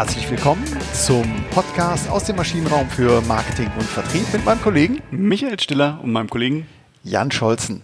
herzlich 0.00 0.30
willkommen 0.30 0.64
zum 0.94 1.30
Podcast 1.50 2.08
aus 2.08 2.24
dem 2.24 2.36
Maschinenraum 2.36 2.88
für 2.88 3.20
Marketing 3.28 3.70
und 3.76 3.84
Vertrieb 3.84 4.32
mit 4.32 4.42
meinem 4.46 4.62
Kollegen 4.62 5.02
Michael 5.10 5.60
Stiller 5.60 6.00
und 6.02 6.10
meinem 6.10 6.30
Kollegen 6.30 6.66
Jan 7.04 7.30
Scholzen. 7.30 7.82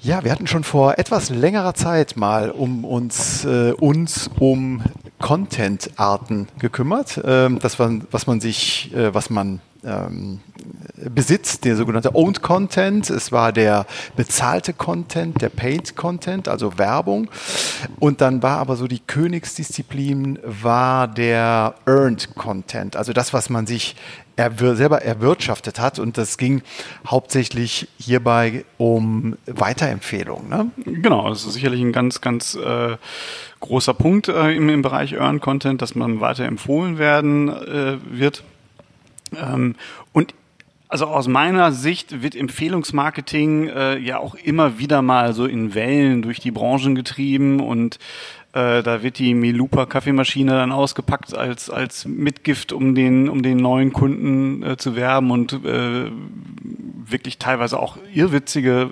Ja, 0.00 0.22
wir 0.22 0.30
hatten 0.30 0.46
schon 0.46 0.62
vor 0.62 0.96
etwas 0.96 1.28
längerer 1.28 1.74
Zeit 1.74 2.16
mal 2.16 2.52
um 2.52 2.84
uns, 2.84 3.44
äh, 3.44 3.72
uns 3.72 4.30
um 4.38 4.84
Content-Arten 5.18 6.46
gekümmert. 6.60 7.20
Ähm, 7.24 7.58
das 7.60 7.80
was 7.80 8.28
man 8.28 8.40
sich, 8.40 8.94
äh, 8.94 9.12
was 9.12 9.28
man 9.28 9.60
ähm, 9.82 10.38
besitzt, 11.08 11.64
der 11.64 11.76
sogenannte 11.76 12.14
Owned 12.14 12.42
Content. 12.42 13.08
Es 13.10 13.32
war 13.32 13.52
der 13.52 13.86
bezahlte 14.16 14.72
Content, 14.72 15.40
der 15.40 15.48
Paid 15.48 15.96
Content, 15.96 16.48
also 16.48 16.78
Werbung. 16.78 17.30
Und 17.98 18.20
dann 18.20 18.42
war 18.42 18.58
aber 18.58 18.76
so 18.76 18.86
die 18.86 19.00
Königsdisziplin 19.00 20.38
war 20.44 21.08
der 21.08 21.74
Earned 21.86 22.34
Content, 22.34 22.96
also 22.96 23.12
das, 23.12 23.32
was 23.32 23.50
man 23.50 23.66
sich 23.66 23.96
er 24.40 24.52
selber 24.74 25.02
erwirtschaftet 25.02 25.78
hat. 25.78 25.98
Und 25.98 26.16
das 26.16 26.38
ging 26.38 26.62
hauptsächlich 27.06 27.88
hierbei 27.98 28.64
um 28.78 29.36
Weiterempfehlungen. 29.46 30.48
Ne? 30.48 30.70
Genau, 30.86 31.28
das 31.28 31.44
ist 31.44 31.52
sicherlich 31.52 31.80
ein 31.80 31.92
ganz, 31.92 32.20
ganz 32.20 32.54
äh, 32.54 32.96
großer 33.60 33.94
Punkt 33.94 34.28
äh, 34.28 34.52
im, 34.52 34.68
im 34.68 34.82
Bereich 34.82 35.12
Earned 35.12 35.42
Content, 35.42 35.82
dass 35.82 35.94
man 35.94 36.20
weiterempfohlen 36.20 36.98
werden 36.98 37.48
äh, 37.48 37.98
wird. 38.10 38.42
Ähm, 39.36 39.76
und 40.12 40.34
also 40.90 41.06
aus 41.06 41.28
meiner 41.28 41.72
Sicht 41.72 42.22
wird 42.22 42.34
Empfehlungsmarketing 42.34 43.68
äh, 43.68 43.98
ja 43.98 44.18
auch 44.18 44.34
immer 44.34 44.78
wieder 44.78 45.02
mal 45.02 45.32
so 45.32 45.46
in 45.46 45.74
Wellen 45.74 46.20
durch 46.20 46.40
die 46.40 46.50
Branchen 46.50 46.94
getrieben 46.96 47.60
und 47.60 47.98
äh, 48.52 48.82
da 48.82 49.02
wird 49.04 49.18
die 49.18 49.34
Melupa 49.34 49.86
Kaffeemaschine 49.86 50.50
dann 50.50 50.72
ausgepackt 50.72 51.36
als 51.36 51.70
als 51.70 52.06
Mitgift, 52.06 52.72
um 52.72 52.96
den 52.96 53.28
um 53.28 53.42
den 53.42 53.58
neuen 53.58 53.92
Kunden 53.92 54.64
äh, 54.64 54.76
zu 54.76 54.96
werben 54.96 55.30
und 55.30 55.52
äh, 55.64 56.10
wirklich 57.06 57.38
teilweise 57.38 57.78
auch 57.78 57.96
irrwitzige 58.12 58.90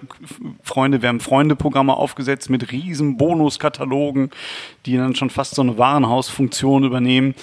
Freunde. 0.63 1.03
Wir 1.03 1.09
haben 1.09 1.21
Freunde-Programme 1.21 1.97
aufgesetzt 1.97 2.49
mit 2.51 2.71
riesen 2.71 3.17
Bonuskatalogen, 3.17 4.31
die 4.87 4.97
dann 4.97 5.17
schon 5.17 5.31
fast 5.31 5.57
so 5.57 5.63
eine 5.63 5.79
Warenhausfunktion 5.79 6.85
übernehmen. 6.85 7.35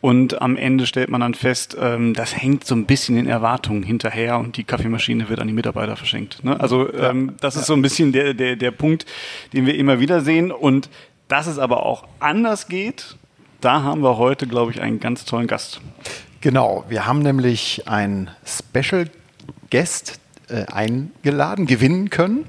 Und 0.00 0.40
am 0.40 0.56
Ende 0.56 0.86
stellt 0.86 1.10
man 1.10 1.20
dann 1.20 1.34
fest, 1.34 1.76
ähm, 1.78 2.14
das 2.14 2.34
hängt 2.36 2.64
so 2.64 2.74
ein 2.74 2.86
bisschen 2.86 3.16
den 3.16 3.26
Erwartungen 3.26 3.82
hinterher 3.82 4.38
und 4.38 4.56
die 4.56 4.64
Kaffeemaschine 4.64 5.28
wird 5.28 5.40
an 5.40 5.46
die 5.46 5.52
Mitarbeiter 5.52 5.96
verschenkt. 5.96 6.42
Ne? 6.42 6.58
Also 6.58 6.92
ähm, 6.94 7.34
das 7.40 7.56
ist 7.56 7.66
so 7.66 7.74
ein 7.74 7.82
bisschen 7.82 8.12
der, 8.12 8.32
der, 8.32 8.56
der 8.56 8.70
Punkt, 8.70 9.04
den 9.52 9.66
wir 9.66 9.74
immer 9.74 10.00
wieder 10.00 10.22
sehen. 10.22 10.52
Und 10.52 10.88
dass 11.28 11.46
es 11.46 11.58
aber 11.58 11.84
auch 11.84 12.06
anders 12.18 12.68
geht, 12.68 13.16
da 13.60 13.82
haben 13.82 14.02
wir 14.02 14.16
heute, 14.16 14.46
glaube 14.46 14.72
ich, 14.72 14.80
einen 14.80 15.00
ganz 15.00 15.26
tollen 15.26 15.46
Gast. 15.46 15.82
Genau, 16.40 16.84
wir 16.88 17.06
haben 17.06 17.20
nämlich 17.20 17.86
einen 17.86 18.30
Special 18.46 19.10
Guest 19.70 20.18
äh, 20.50 20.66
eingeladen, 20.66 21.66
gewinnen 21.66 22.10
können. 22.10 22.46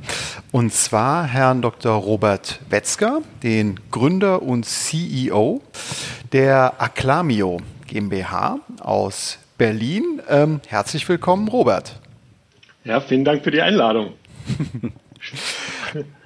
Und 0.52 0.74
zwar 0.74 1.26
Herrn 1.26 1.62
Dr. 1.62 1.94
Robert 1.94 2.60
Wetzger, 2.70 3.22
den 3.44 3.80
Gründer 3.92 4.42
und 4.42 4.66
CEO 4.66 5.62
der 6.32 6.82
Acclamio 6.82 7.60
GmbH 7.88 8.60
aus 8.80 9.38
Berlin. 9.58 10.22
Ähm, 10.30 10.62
herzlich 10.68 11.08
willkommen, 11.08 11.48
Robert. 11.48 12.00
Ja, 12.84 13.00
vielen 13.00 13.26
Dank 13.26 13.44
für 13.44 13.52
die 13.52 13.62
Einladung. 13.62 14.14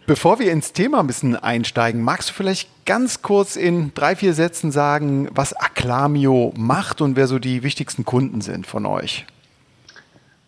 Bevor 0.08 0.38
wir 0.38 0.52
ins 0.52 0.72
Thema 0.72 1.00
ein 1.00 1.08
bisschen 1.08 1.36
einsteigen, 1.36 2.02
magst 2.02 2.30
du 2.30 2.34
vielleicht 2.34 2.70
ganz 2.86 3.24
kurz 3.24 3.56
in 3.56 3.92
drei, 3.96 4.16
vier 4.16 4.36
Sätzen 4.36 4.72
sagen, 4.72 5.28
was 5.32 5.54
Acclamio 5.54 6.54
macht 6.56 7.02
und 7.02 7.16
wer 7.16 7.26
so 7.26 7.40
die 7.40 7.64
wichtigsten 7.64 8.06
Kunden 8.06 8.42
sind 8.42 8.68
von 8.68 8.86
euch? 8.86 9.26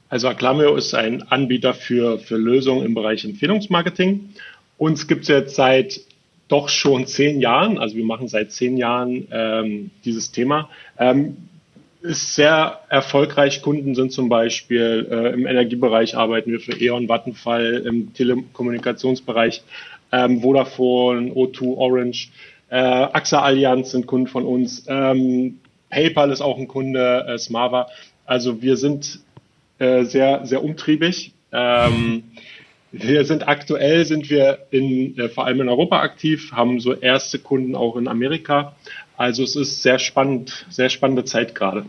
Also 0.09 0.27
Acclamio 0.29 0.75
ist 0.75 0.93
ein 0.93 1.23
Anbieter 1.23 1.73
für, 1.73 2.19
für 2.19 2.37
Lösungen 2.37 2.85
im 2.85 2.93
Bereich 2.93 3.25
Empfehlungsmarketing. 3.25 4.29
Uns 4.77 5.07
gibt 5.07 5.23
es 5.23 5.27
jetzt 5.27 5.55
seit 5.55 5.99
doch 6.47 6.69
schon 6.69 7.07
zehn 7.07 7.41
Jahren, 7.41 7.77
also 7.77 7.97
wir 7.97 8.05
machen 8.05 8.27
seit 8.29 8.51
zehn 8.51 8.77
Jahren 8.77 9.27
ähm, 9.31 9.91
dieses 10.05 10.31
Thema. 10.31 10.69
Ähm, 10.97 11.37
ist 12.01 12.35
sehr 12.35 12.79
erfolgreich. 12.89 13.61
Kunden 13.61 13.95
sind 13.95 14.13
zum 14.13 14.29
Beispiel 14.29 15.07
äh, 15.11 15.33
im 15.33 15.45
Energiebereich 15.45 16.15
arbeiten 16.15 16.51
wir 16.51 16.59
für 16.59 16.79
E.ON, 16.79 17.09
Vattenfall, 17.09 17.83
im 17.85 18.13
Telekommunikationsbereich 18.13 19.63
ähm, 20.11 20.41
Vodafone, 20.41 21.31
O2, 21.31 21.75
Orange, 21.75 22.29
äh, 22.69 22.75
AXA 22.77 23.41
Allianz 23.41 23.91
sind 23.91 24.07
Kunden 24.07 24.27
von 24.27 24.45
uns, 24.45 24.85
ähm, 24.87 25.59
PayPal 25.89 26.31
ist 26.31 26.41
auch 26.41 26.57
ein 26.57 26.67
Kunde, 26.67 27.25
äh, 27.27 27.37
Smava. 27.37 27.87
Also 28.25 28.61
wir 28.61 28.77
sind 28.77 29.19
äh, 29.79 30.03
sehr, 30.03 30.45
sehr 30.45 30.63
umtriebig. 30.63 31.33
Ähm, 31.51 32.23
wir 32.91 33.25
sind 33.25 33.47
aktuell, 33.47 34.05
sind 34.05 34.29
wir 34.29 34.67
in, 34.71 35.17
äh, 35.17 35.29
vor 35.29 35.45
allem 35.45 35.61
in 35.61 35.69
Europa 35.69 35.99
aktiv, 36.01 36.51
haben 36.51 36.79
so 36.79 36.93
erste 36.93 37.39
Kunden 37.39 37.75
auch 37.75 37.95
in 37.95 38.07
Amerika. 38.07 38.75
Also 39.17 39.43
es 39.43 39.55
ist 39.55 39.81
sehr 39.81 39.99
spannend, 39.99 40.65
sehr 40.69 40.89
spannende 40.89 41.25
Zeit 41.25 41.53
gerade. 41.55 41.85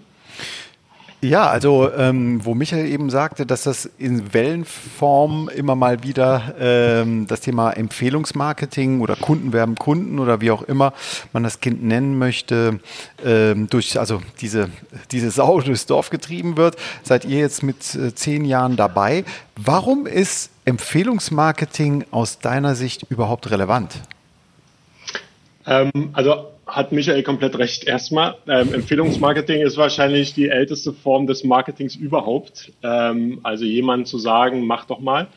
Ja, 1.20 1.48
also 1.48 1.92
ähm, 1.92 2.44
wo 2.44 2.54
Michael 2.54 2.86
eben 2.86 3.10
sagte, 3.10 3.44
dass 3.44 3.64
das 3.64 3.86
in 3.98 4.32
Wellenform 4.32 5.48
immer 5.48 5.74
mal 5.74 6.04
wieder 6.04 6.54
ähm, 6.60 7.26
das 7.26 7.40
Thema 7.40 7.72
Empfehlungsmarketing 7.72 9.00
oder 9.00 9.16
Kundenwerben 9.16 9.74
Kunden 9.74 10.20
oder 10.20 10.40
wie 10.40 10.52
auch 10.52 10.62
immer 10.62 10.92
man 11.32 11.42
das 11.42 11.58
Kind 11.58 11.82
nennen 11.82 12.18
möchte, 12.18 12.78
ähm, 13.24 13.68
durch 13.68 13.98
also 13.98 14.22
diese 14.40 14.70
diese 15.10 15.32
Sau 15.32 15.60
durchs 15.60 15.86
Dorf 15.86 16.10
getrieben 16.10 16.56
wird, 16.56 16.76
seid 17.02 17.24
ihr 17.24 17.40
jetzt 17.40 17.64
mit 17.64 17.96
äh, 17.96 18.14
zehn 18.14 18.44
Jahren 18.44 18.76
dabei. 18.76 19.24
Warum 19.56 20.06
ist 20.06 20.50
Empfehlungsmarketing 20.66 22.04
aus 22.12 22.38
deiner 22.38 22.76
Sicht 22.76 23.06
überhaupt 23.10 23.50
relevant? 23.50 23.96
Ähm, 25.66 26.10
also 26.12 26.46
hat 26.68 26.92
Michael 26.92 27.22
komplett 27.22 27.58
recht. 27.58 27.84
Erstmal, 27.84 28.36
ähm, 28.46 28.74
Empfehlungsmarketing 28.74 29.62
ist 29.62 29.76
wahrscheinlich 29.76 30.34
die 30.34 30.48
älteste 30.48 30.92
Form 30.92 31.26
des 31.26 31.42
Marketings 31.44 31.96
überhaupt. 31.96 32.72
Ähm, 32.82 33.40
also 33.42 33.64
jemand 33.64 34.06
zu 34.06 34.18
sagen, 34.18 34.66
mach 34.66 34.84
doch 34.84 35.00
mal. 35.00 35.28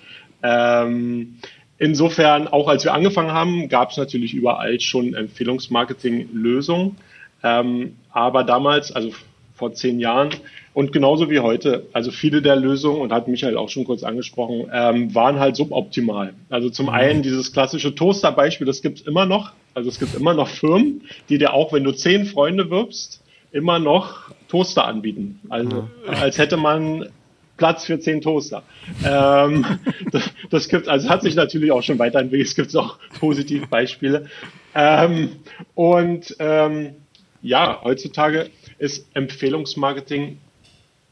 Ähm, 0.43 1.37
insofern, 1.77 2.47
auch 2.47 2.67
als 2.67 2.83
wir 2.83 2.93
angefangen 2.93 3.31
haben, 3.31 3.69
gab 3.69 3.91
es 3.91 3.97
natürlich 3.97 4.33
überall 4.33 4.79
schon 4.79 5.13
Empfehlungsmarketing-Lösungen. 5.13 6.97
Ähm, 7.43 7.95
aber 8.11 8.43
damals, 8.43 8.91
also 8.91 9.11
vor 9.55 9.73
zehn 9.73 9.99
Jahren 9.99 10.31
und 10.73 10.93
genauso 10.93 11.29
wie 11.29 11.39
heute, 11.39 11.87
also 11.91 12.11
viele 12.11 12.41
der 12.41 12.55
Lösungen, 12.55 13.01
und 13.01 13.11
hat 13.11 13.27
Michael 13.27 13.57
auch 13.57 13.69
schon 13.69 13.83
kurz 13.83 14.03
angesprochen, 14.03 14.69
ähm, 14.73 15.13
waren 15.13 15.39
halt 15.39 15.55
suboptimal. 15.55 16.33
Also 16.49 16.69
zum 16.69 16.85
mhm. 16.85 16.93
einen 16.93 17.23
dieses 17.23 17.51
klassische 17.51 17.93
Toaster-Beispiel, 17.93 18.67
das 18.67 18.81
gibt's 18.81 19.01
immer 19.01 19.25
noch. 19.25 19.53
Also 19.73 19.89
es 19.89 19.99
gibt 19.99 20.15
immer 20.15 20.33
noch 20.33 20.47
Firmen, 20.47 21.01
die 21.29 21.37
dir 21.37 21.53
auch, 21.53 21.73
wenn 21.73 21.83
du 21.83 21.91
zehn 21.91 22.25
Freunde 22.25 22.69
wirbst, 22.69 23.21
immer 23.51 23.79
noch 23.79 24.31
Toaster 24.47 24.85
anbieten. 24.85 25.39
Also 25.49 25.87
als 26.07 26.37
hätte 26.37 26.57
man 26.57 27.09
Platz 27.57 27.85
für 27.85 27.99
zehn 27.99 28.21
Toaster. 28.21 28.63
Ähm, 29.05 29.65
das, 30.11 30.31
das 30.49 30.67
gibt, 30.67 30.87
also 30.87 31.09
hat 31.09 31.21
sich 31.21 31.35
natürlich 31.35 31.71
auch 31.71 31.83
schon 31.83 31.99
weiterentwickelt. 31.99 32.47
Es 32.47 32.55
gibt 32.55 32.75
auch 32.75 32.97
positive 33.19 33.67
Beispiele. 33.67 34.25
Ähm, 34.73 35.29
und 35.75 36.35
ähm, 36.39 36.95
ja, 37.41 37.81
heutzutage 37.83 38.49
ist 38.79 39.07
Empfehlungsmarketing 39.13 40.37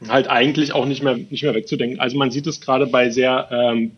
halt 0.08 0.28
eigentlich 0.28 0.72
auch 0.72 0.86
nicht 0.86 1.02
mehr, 1.02 1.16
nicht 1.16 1.42
mehr 1.42 1.54
wegzudenken. 1.54 2.00
Also 2.00 2.16
man 2.16 2.30
sieht 2.30 2.46
es 2.46 2.60
gerade 2.60 2.86
bei 2.86 3.10
sehr 3.10 3.48
ähm, 3.50 3.92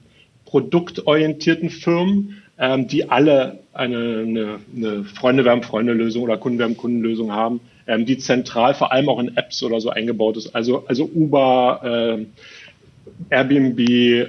produktorientierten 0.44 1.70
Firmen, 1.70 2.42
ähm, 2.62 2.86
die 2.86 3.10
alle 3.10 3.58
eine, 3.72 3.96
eine, 3.96 4.60
eine 4.74 5.04
Freunde 5.04 5.44
werden 5.44 5.64
Freunde 5.64 5.92
Lösung 5.92 6.22
oder 6.22 6.38
Kunden 6.38 6.60
werden 6.60 6.76
Kundenlösung 6.76 7.32
haben, 7.32 7.60
ähm, 7.88 8.06
die 8.06 8.18
zentral 8.18 8.74
vor 8.74 8.92
allem 8.92 9.08
auch 9.08 9.18
in 9.18 9.36
Apps 9.36 9.64
oder 9.64 9.80
so 9.80 9.90
eingebaut 9.90 10.36
ist. 10.36 10.54
Also, 10.54 10.84
also 10.86 11.10
Uber, 11.12 11.80
äh, 12.20 13.34
Airbnb, 13.34 13.80
äh, 13.80 14.28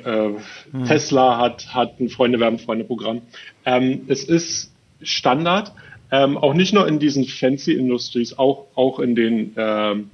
hm. 0.71 0.85
Tesla 0.85 1.37
hat, 1.37 1.75
hat 1.75 1.99
ein 1.99 2.09
Freunde 2.09 2.39
werden 2.39 2.57
Freunde 2.57 2.85
Programm. 2.85 3.21
Ähm, 3.65 4.01
es 4.07 4.23
ist 4.23 4.73
Standard, 5.03 5.71
ähm, 6.11 6.35
auch 6.35 6.55
nicht 6.55 6.73
nur 6.73 6.87
in 6.87 6.97
diesen 6.97 7.25
fancy 7.25 7.73
Industries, 7.73 8.35
auch, 8.39 8.65
auch 8.73 8.97
in 8.97 9.13
den 9.13 9.53
ähm, 9.57 10.09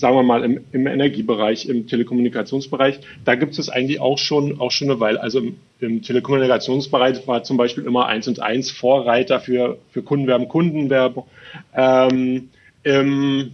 sagen 0.00 0.16
wir 0.16 0.22
mal, 0.22 0.42
im, 0.42 0.64
im 0.72 0.86
Energiebereich, 0.86 1.68
im 1.68 1.86
Telekommunikationsbereich, 1.86 3.00
da 3.26 3.34
gibt 3.34 3.58
es 3.58 3.68
eigentlich 3.68 4.00
auch 4.00 4.16
schon, 4.16 4.58
auch 4.58 4.70
schon 4.70 4.90
eine 4.90 4.98
Weile. 4.98 5.20
Also 5.20 5.40
im, 5.40 5.56
im 5.78 6.02
Telekommunikationsbereich 6.02 7.26
war 7.28 7.42
zum 7.42 7.58
Beispiel 7.58 7.84
immer 7.84 8.06
eins 8.06 8.26
und 8.26 8.40
eins 8.40 8.70
Vorreiter 8.70 9.40
für, 9.40 9.78
für 9.90 10.02
Kundenwerbung, 10.02 10.48
Kundenwerbung. 10.48 11.26
Ähm, 11.76 12.48
im, 12.82 13.52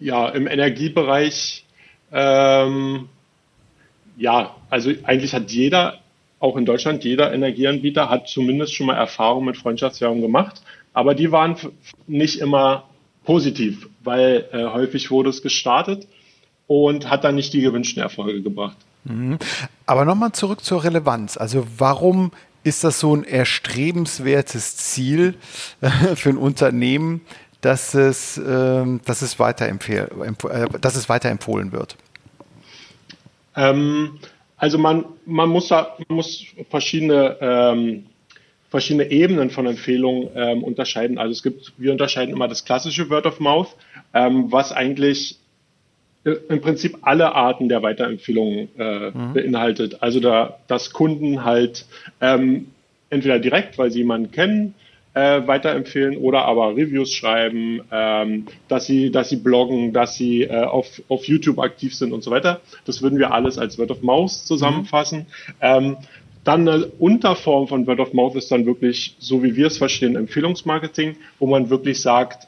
ja, 0.00 0.28
im 0.30 0.48
Energiebereich, 0.48 1.64
ähm, 2.12 3.08
ja, 4.16 4.56
also 4.68 4.90
eigentlich 5.04 5.32
hat 5.32 5.52
jeder, 5.52 6.00
auch 6.40 6.56
in 6.56 6.66
Deutschland, 6.66 7.04
jeder 7.04 7.32
Energieanbieter 7.32 8.10
hat 8.10 8.28
zumindest 8.28 8.74
schon 8.74 8.88
mal 8.88 8.96
Erfahrung 8.96 9.44
mit 9.44 9.56
Freundschaftswerbung 9.56 10.20
gemacht. 10.20 10.60
Aber 10.92 11.14
die 11.14 11.30
waren 11.30 11.56
nicht 12.08 12.40
immer 12.40 12.88
positiv, 13.24 13.88
weil 14.02 14.48
äh, 14.52 14.64
häufig 14.64 15.10
wurde 15.10 15.30
es 15.30 15.42
gestartet 15.42 16.06
und 16.66 17.10
hat 17.10 17.24
dann 17.24 17.34
nicht 17.34 17.52
die 17.52 17.60
gewünschten 17.60 18.02
Erfolge 18.02 18.42
gebracht. 18.42 18.76
Mhm. 19.04 19.38
Aber 19.86 20.04
nochmal 20.04 20.32
zurück 20.32 20.64
zur 20.64 20.84
Relevanz. 20.84 21.36
Also 21.36 21.66
warum 21.78 22.32
ist 22.62 22.84
das 22.84 23.00
so 23.00 23.14
ein 23.14 23.24
erstrebenswertes 23.24 24.76
Ziel 24.76 25.34
äh, 25.80 25.90
für 26.16 26.30
ein 26.30 26.38
Unternehmen, 26.38 27.20
dass 27.60 27.94
es, 27.94 28.38
ähm, 28.38 29.00
dass 29.04 29.22
es, 29.22 29.38
weiterempfehl, 29.38 30.10
äh, 30.50 30.78
dass 30.80 30.96
es 30.96 31.08
weiterempfohlen 31.08 31.72
wird? 31.72 31.96
Ähm, 33.56 34.18
also 34.56 34.78
man, 34.78 35.04
man 35.26 35.48
muss 35.48 35.68
da 35.68 35.96
man 36.08 36.16
muss 36.16 36.44
verschiedene 36.70 37.36
ähm, 37.40 38.06
verschiedene 38.74 39.08
Ebenen 39.08 39.50
von 39.50 39.66
Empfehlungen 39.66 40.30
ähm, 40.34 40.64
unterscheiden. 40.64 41.16
Also 41.16 41.30
es 41.30 41.44
gibt, 41.44 41.74
wir 41.78 41.92
unterscheiden 41.92 42.34
immer 42.34 42.48
das 42.48 42.64
klassische 42.64 43.08
Word 43.08 43.24
of 43.24 43.38
Mouth, 43.38 43.68
ähm, 44.12 44.50
was 44.50 44.72
eigentlich 44.72 45.38
äh, 46.24 46.32
im 46.48 46.60
Prinzip 46.60 46.98
alle 47.02 47.36
Arten 47.36 47.68
der 47.68 47.84
Weiterempfehlungen 47.84 48.68
äh, 48.76 49.10
mhm. 49.10 49.32
beinhaltet. 49.32 50.02
Also 50.02 50.18
da, 50.18 50.58
dass 50.66 50.90
Kunden 50.92 51.44
halt 51.44 51.86
ähm, 52.20 52.66
entweder 53.10 53.38
direkt, 53.38 53.78
weil 53.78 53.92
sie 53.92 54.00
jemanden 54.00 54.32
kennen, 54.32 54.74
äh, 55.14 55.46
weiterempfehlen 55.46 56.16
oder 56.16 56.44
aber 56.44 56.76
Reviews 56.76 57.12
schreiben, 57.12 57.80
ähm, 57.92 58.46
dass 58.66 58.86
sie, 58.86 59.12
dass 59.12 59.28
sie 59.28 59.36
bloggen, 59.36 59.92
dass 59.92 60.16
sie 60.16 60.42
äh, 60.42 60.64
auf, 60.64 61.00
auf 61.08 61.28
YouTube 61.28 61.60
aktiv 61.60 61.94
sind 61.94 62.12
und 62.12 62.24
so 62.24 62.32
weiter. 62.32 62.60
Das 62.86 63.02
würden 63.02 63.20
wir 63.20 63.32
alles 63.32 63.56
als 63.56 63.78
Word 63.78 63.92
of 63.92 64.02
Mouth 64.02 64.32
zusammenfassen. 64.32 65.18
Mhm. 65.18 65.54
Ähm, 65.60 65.96
dann 66.44 66.68
eine 66.68 66.86
Unterform 66.86 67.68
von 67.68 67.86
Word 67.86 68.00
of 68.00 68.12
Mouth 68.12 68.36
ist 68.36 68.50
dann 68.50 68.66
wirklich, 68.66 69.16
so 69.18 69.42
wie 69.42 69.56
wir 69.56 69.66
es 69.66 69.78
verstehen, 69.78 70.14
Empfehlungsmarketing, 70.14 71.16
wo 71.38 71.46
man 71.46 71.70
wirklich 71.70 72.00
sagt, 72.00 72.46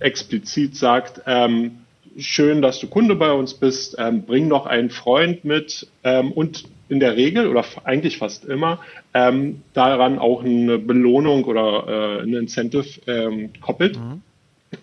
explizit 0.00 0.76
sagt, 0.76 1.22
ähm, 1.26 1.78
schön, 2.18 2.62
dass 2.62 2.78
du 2.78 2.88
Kunde 2.88 3.14
bei 3.14 3.32
uns 3.32 3.54
bist, 3.54 3.96
ähm, 3.98 4.22
bring 4.22 4.48
noch 4.48 4.66
einen 4.66 4.90
Freund 4.90 5.44
mit 5.44 5.88
ähm, 6.04 6.32
und 6.32 6.64
in 6.88 7.00
der 7.00 7.16
Regel 7.16 7.48
oder 7.48 7.64
eigentlich 7.84 8.18
fast 8.18 8.44
immer 8.44 8.80
ähm, 9.14 9.62
daran 9.74 10.18
auch 10.18 10.42
eine 10.42 10.78
Belohnung 10.78 11.44
oder 11.44 12.20
äh, 12.20 12.22
ein 12.22 12.34
Incentive 12.34 13.00
ähm, 13.06 13.50
koppelt. 13.60 13.98
Mhm. 13.98 14.22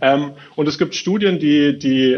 Ähm, 0.02 0.32
und 0.56 0.68
es 0.68 0.78
gibt 0.78 0.96
Studien, 0.96 1.40
die, 1.40 1.78
die 1.78 2.18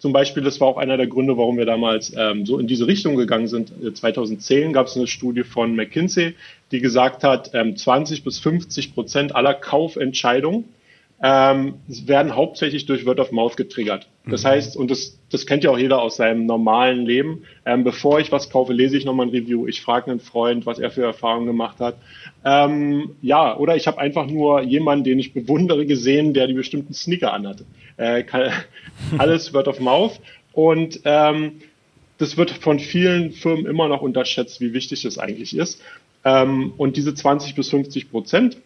zum 0.00 0.14
Beispiel, 0.14 0.42
das 0.42 0.60
war 0.60 0.68
auch 0.68 0.78
einer 0.78 0.96
der 0.96 1.06
Gründe, 1.06 1.36
warum 1.36 1.58
wir 1.58 1.66
damals 1.66 2.12
ähm, 2.16 2.46
so 2.46 2.58
in 2.58 2.66
diese 2.66 2.86
Richtung 2.86 3.16
gegangen 3.16 3.48
sind. 3.48 3.70
2010 3.96 4.72
gab 4.72 4.86
es 4.86 4.96
eine 4.96 5.06
Studie 5.06 5.44
von 5.44 5.76
McKinsey, 5.76 6.34
die 6.72 6.80
gesagt 6.80 7.22
hat, 7.22 7.50
ähm, 7.52 7.76
20 7.76 8.24
bis 8.24 8.38
50 8.38 8.94
Prozent 8.94 9.36
aller 9.36 9.52
Kaufentscheidungen 9.52 10.64
ähm, 11.22 11.74
werden 11.86 12.34
hauptsächlich 12.34 12.86
durch 12.86 13.04
Word 13.04 13.20
of 13.20 13.30
Mouth 13.30 13.56
getriggert. 13.56 14.08
Das 14.26 14.44
mhm. 14.44 14.48
heißt, 14.48 14.76
und 14.76 14.90
das, 14.90 15.18
das 15.30 15.46
kennt 15.46 15.64
ja 15.64 15.70
auch 15.70 15.78
jeder 15.78 16.00
aus 16.00 16.16
seinem 16.16 16.46
normalen 16.46 17.04
Leben, 17.04 17.44
ähm, 17.66 17.84
bevor 17.84 18.20
ich 18.20 18.32
was 18.32 18.48
kaufe, 18.48 18.72
lese 18.72 18.96
ich 18.96 19.04
nochmal 19.04 19.26
ein 19.26 19.30
Review, 19.30 19.66
ich 19.66 19.82
frage 19.82 20.10
einen 20.10 20.20
Freund, 20.20 20.64
was 20.64 20.78
er 20.78 20.90
für 20.90 21.02
Erfahrungen 21.02 21.46
gemacht 21.46 21.78
hat. 21.78 21.96
Ähm, 22.44 23.16
ja, 23.20 23.56
oder 23.56 23.76
ich 23.76 23.86
habe 23.86 23.98
einfach 23.98 24.26
nur 24.26 24.62
jemanden, 24.62 25.04
den 25.04 25.18
ich 25.18 25.34
bewundere, 25.34 25.84
gesehen, 25.84 26.32
der 26.32 26.46
die 26.46 26.54
bestimmten 26.54 26.94
Sneaker 26.94 27.34
anhatte. 27.34 27.64
Äh, 27.98 28.24
alles 29.18 29.52
Word 29.52 29.68
of 29.68 29.78
Mouth. 29.78 30.20
Und 30.52 31.00
ähm, 31.04 31.60
das 32.16 32.38
wird 32.38 32.50
von 32.50 32.78
vielen 32.78 33.32
Firmen 33.32 33.66
immer 33.66 33.88
noch 33.88 34.00
unterschätzt, 34.00 34.60
wie 34.60 34.72
wichtig 34.72 35.02
das 35.02 35.18
eigentlich 35.18 35.54
ist. 35.54 35.82
Ähm, 36.24 36.72
und 36.78 36.96
diese 36.96 37.14
20 37.14 37.54
bis 37.54 37.68
50 37.68 38.10
Prozent 38.10 38.56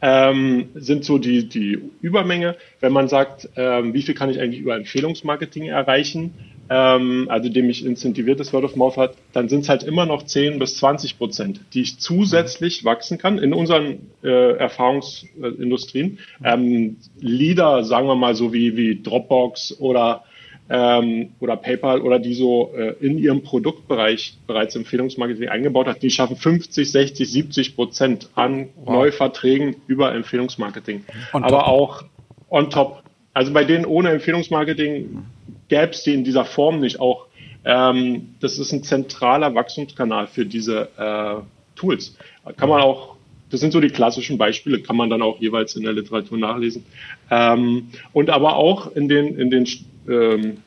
ähm, 0.00 0.68
sind 0.74 1.04
so 1.04 1.18
die, 1.18 1.48
die 1.48 1.78
Übermenge. 2.00 2.56
Wenn 2.80 2.92
man 2.92 3.08
sagt, 3.08 3.48
ähm, 3.56 3.94
wie 3.94 4.02
viel 4.02 4.14
kann 4.14 4.30
ich 4.30 4.40
eigentlich 4.40 4.60
über 4.60 4.76
Empfehlungsmarketing 4.76 5.64
erreichen, 5.64 6.34
ähm, 6.70 7.26
also 7.30 7.48
dem 7.48 7.70
ich 7.70 7.84
incentiviertes 7.84 8.52
Word 8.52 8.64
of 8.64 8.76
Mouth 8.76 8.96
hat, 8.96 9.14
dann 9.32 9.48
sind 9.48 9.60
es 9.60 9.68
halt 9.68 9.82
immer 9.82 10.06
noch 10.06 10.22
10 10.24 10.58
bis 10.58 10.76
20 10.76 11.18
Prozent, 11.18 11.60
die 11.72 11.82
ich 11.82 11.98
zusätzlich 11.98 12.84
wachsen 12.84 13.18
kann 13.18 13.38
in 13.38 13.54
unseren 13.54 14.10
äh, 14.22 14.52
Erfahrungsindustrien. 14.56 16.18
Ähm, 16.44 16.96
Leader, 17.20 17.84
sagen 17.84 18.06
wir 18.06 18.16
mal 18.16 18.34
so 18.34 18.52
wie, 18.52 18.76
wie 18.76 19.00
Dropbox 19.02 19.80
oder 19.80 20.24
ähm, 20.70 21.30
oder 21.40 21.56
PayPal 21.56 22.02
oder 22.02 22.18
die 22.18 22.34
so 22.34 22.72
äh, 22.76 22.94
in 23.00 23.18
ihrem 23.18 23.42
Produktbereich 23.42 24.36
bereits 24.46 24.76
Empfehlungsmarketing 24.76 25.48
eingebaut 25.48 25.86
hat, 25.86 26.02
die 26.02 26.10
schaffen 26.10 26.36
50, 26.36 26.90
60, 26.90 27.30
70 27.30 27.76
Prozent 27.76 28.28
an 28.34 28.68
wow. 28.76 28.94
Neuverträgen 28.94 29.76
über 29.86 30.14
Empfehlungsmarketing. 30.14 31.04
On 31.32 31.44
Aber 31.44 31.58
top. 31.58 31.68
auch 31.68 32.04
on 32.50 32.70
top. 32.70 33.02
Also 33.32 33.52
bei 33.52 33.64
denen 33.64 33.84
ohne 33.84 34.10
Empfehlungsmarketing 34.10 35.24
gäbe 35.68 35.92
es 35.92 36.02
die 36.02 36.14
in 36.14 36.24
dieser 36.24 36.44
Form 36.44 36.80
nicht. 36.80 37.00
Auch 37.00 37.26
ähm, 37.64 38.34
das 38.40 38.58
ist 38.58 38.72
ein 38.72 38.82
zentraler 38.82 39.54
Wachstumskanal 39.54 40.26
für 40.26 40.44
diese 40.44 40.88
äh, 40.98 41.40
Tools. 41.76 42.16
Kann 42.56 42.68
man 42.68 42.80
auch 42.80 43.18
das 43.50 43.60
sind 43.60 43.72
so 43.72 43.80
die 43.80 43.88
klassischen 43.88 44.38
Beispiele, 44.38 44.80
kann 44.80 44.96
man 44.96 45.10
dann 45.10 45.22
auch 45.22 45.40
jeweils 45.40 45.74
in 45.76 45.82
der 45.82 45.92
Literatur 45.92 46.38
nachlesen. 46.38 46.84
Ähm, 47.30 47.88
und 48.12 48.30
aber 48.30 48.56
auch 48.56 48.94
in 48.94 49.08
den, 49.08 49.38
in 49.38 49.50
den 49.50 49.66
ähm, 50.08 50.58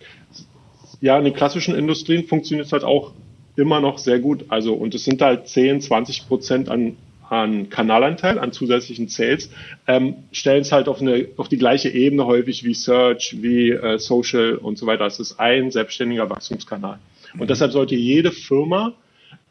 ja, 1.01 1.17
in 1.17 1.25
den 1.25 1.33
klassischen 1.33 1.75
Industrien 1.75 2.25
funktioniert 2.25 2.67
es 2.67 2.73
halt 2.73 2.83
auch 2.83 3.13
immer 3.55 3.81
noch 3.81 3.97
sehr 3.97 4.19
gut. 4.19 4.45
Also, 4.49 4.73
und 4.73 4.95
es 4.95 5.03
sind 5.03 5.21
halt 5.21 5.47
10, 5.47 5.81
20 5.81 6.27
Prozent 6.27 6.69
an, 6.69 6.95
an 7.29 7.69
Kanalanteil, 7.69 8.39
an 8.39 8.51
zusätzlichen 8.51 9.07
Sales, 9.07 9.49
ähm, 9.87 10.15
stellen 10.31 10.61
es 10.61 10.71
halt 10.71 10.87
auf, 10.87 11.01
eine, 11.01 11.27
auf 11.37 11.49
die 11.49 11.57
gleiche 11.57 11.89
Ebene 11.89 12.25
häufig 12.25 12.63
wie 12.63 12.73
Search, 12.73 13.37
wie 13.41 13.71
äh, 13.71 13.97
Social 13.97 14.55
und 14.55 14.77
so 14.77 14.85
weiter. 14.85 15.05
Es 15.05 15.19
ist 15.19 15.39
ein 15.39 15.71
selbstständiger 15.71 16.29
Wachstumskanal. 16.29 16.99
Und 17.33 17.41
mhm. 17.41 17.47
deshalb 17.47 17.71
sollte 17.71 17.95
jede 17.95 18.31
Firma 18.31 18.93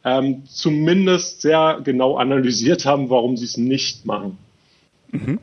ähm, 0.05 0.45
zumindest 0.47 1.43
sehr 1.43 1.81
genau 1.85 2.17
analysiert 2.17 2.87
haben, 2.87 3.11
warum 3.11 3.37
sie 3.37 3.45
es 3.45 3.57
nicht 3.57 4.07
machen. 4.07 4.39
Mhm 5.11 5.41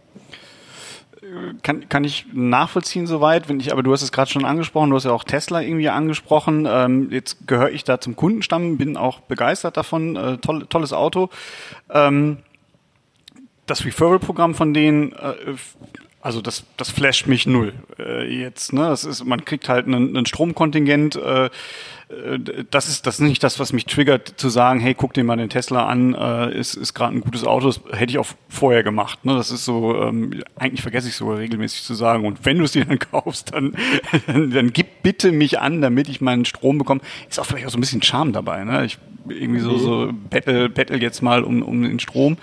kann, 1.63 1.89
kann 1.89 2.03
ich 2.03 2.25
nachvollziehen 2.33 3.07
soweit, 3.07 3.49
wenn 3.49 3.59
ich, 3.59 3.71
aber 3.71 3.83
du 3.83 3.91
hast 3.91 4.01
es 4.01 4.11
gerade 4.11 4.29
schon 4.29 4.45
angesprochen, 4.45 4.89
du 4.89 4.95
hast 4.95 5.05
ja 5.05 5.11
auch 5.11 5.23
Tesla 5.23 5.61
irgendwie 5.61 5.89
angesprochen. 5.89 6.67
Ähm, 6.69 7.11
jetzt 7.11 7.47
gehöre 7.47 7.71
ich 7.71 7.83
da 7.83 7.99
zum 7.99 8.15
Kundenstamm, 8.15 8.77
bin 8.77 8.97
auch 8.97 9.21
begeistert 9.21 9.77
davon, 9.77 10.15
äh, 10.15 10.37
toll, 10.37 10.65
tolles 10.67 10.93
Auto. 10.93 11.29
Ähm, 11.89 12.37
das 13.65 13.85
Referral-Programm 13.85 14.55
von 14.55 14.73
denen, 14.73 15.13
äh, 15.13 15.55
also 16.21 16.41
das, 16.41 16.65
das 16.77 16.89
flasht 16.89 17.27
mich 17.27 17.47
null 17.47 17.73
äh, 17.99 18.25
jetzt. 18.25 18.73
Ne? 18.73 18.81
Das 18.81 19.03
ist, 19.03 19.25
man 19.25 19.45
kriegt 19.45 19.69
halt 19.69 19.87
einen, 19.87 20.15
einen 20.15 20.25
Stromkontingent. 20.25 21.15
Äh, 21.15 21.49
das 22.71 22.87
ist 22.87 23.05
das 23.05 23.15
ist 23.15 23.21
nicht 23.21 23.43
das, 23.43 23.59
was 23.59 23.73
mich 23.73 23.85
triggert, 23.85 24.33
zu 24.37 24.47
sagen, 24.47 24.79
hey, 24.79 24.93
guck 24.93 25.13
dir 25.13 25.25
mal 25.25 25.35
den 25.35 25.49
Tesla 25.49 25.87
an, 25.87 26.13
äh, 26.13 26.57
ist, 26.57 26.75
ist 26.75 26.93
gerade 26.93 27.13
ein 27.13 27.21
gutes 27.21 27.43
Auto, 27.43 27.67
das 27.67 27.81
hätte 27.91 28.11
ich 28.11 28.17
auch 28.17 28.27
vorher 28.47 28.81
gemacht. 28.81 29.25
Ne? 29.25 29.35
Das 29.35 29.51
ist 29.51 29.65
so, 29.65 29.93
ähm, 30.01 30.41
eigentlich 30.55 30.81
vergesse 30.81 31.09
ich 31.09 31.15
sogar 31.15 31.37
regelmäßig 31.37 31.83
zu 31.83 31.95
sagen. 31.95 32.25
Und 32.25 32.45
wenn 32.45 32.59
du 32.59 32.63
es 32.63 32.71
dir 32.71 32.85
dann 32.85 32.99
kaufst, 33.11 33.53
dann, 33.53 33.75
dann, 34.25 34.51
dann 34.51 34.71
gib 34.71 35.03
bitte 35.03 35.33
mich 35.33 35.59
an, 35.59 35.81
damit 35.81 36.07
ich 36.07 36.21
meinen 36.21 36.45
Strom 36.45 36.77
bekomme. 36.77 37.01
Ist 37.29 37.39
auch 37.41 37.45
vielleicht 37.45 37.67
auch 37.67 37.71
so 37.71 37.77
ein 37.77 37.81
bisschen 37.81 38.01
Charme 38.01 38.31
dabei. 38.31 38.63
Ne? 38.63 38.85
Ich 38.85 38.97
irgendwie 39.27 39.59
so, 39.59 39.77
so 39.77 40.13
battle, 40.29 40.69
battle 40.69 40.99
jetzt 40.99 41.21
mal 41.21 41.43
um, 41.43 41.61
um 41.61 41.83
den 41.83 41.99
Strom. 41.99 42.37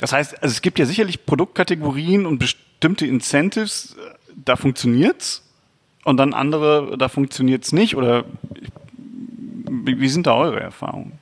Das 0.00 0.12
heißt, 0.12 0.42
also 0.42 0.52
es 0.52 0.60
gibt 0.60 0.80
ja 0.80 0.86
sicherlich 0.86 1.24
Produktkategorien 1.24 2.26
und 2.26 2.38
bestimmte 2.38 3.06
Incentives, 3.06 3.96
da 4.34 4.56
funktioniert's 4.56 5.44
und 6.04 6.16
dann 6.16 6.34
andere, 6.34 6.96
da 6.98 7.08
funktioniert's 7.08 7.72
nicht 7.72 7.96
oder 7.96 8.24
wie, 9.88 10.00
wie 10.00 10.08
sind 10.08 10.26
da 10.26 10.36
eure 10.36 10.60
Erfahrungen? 10.60 11.18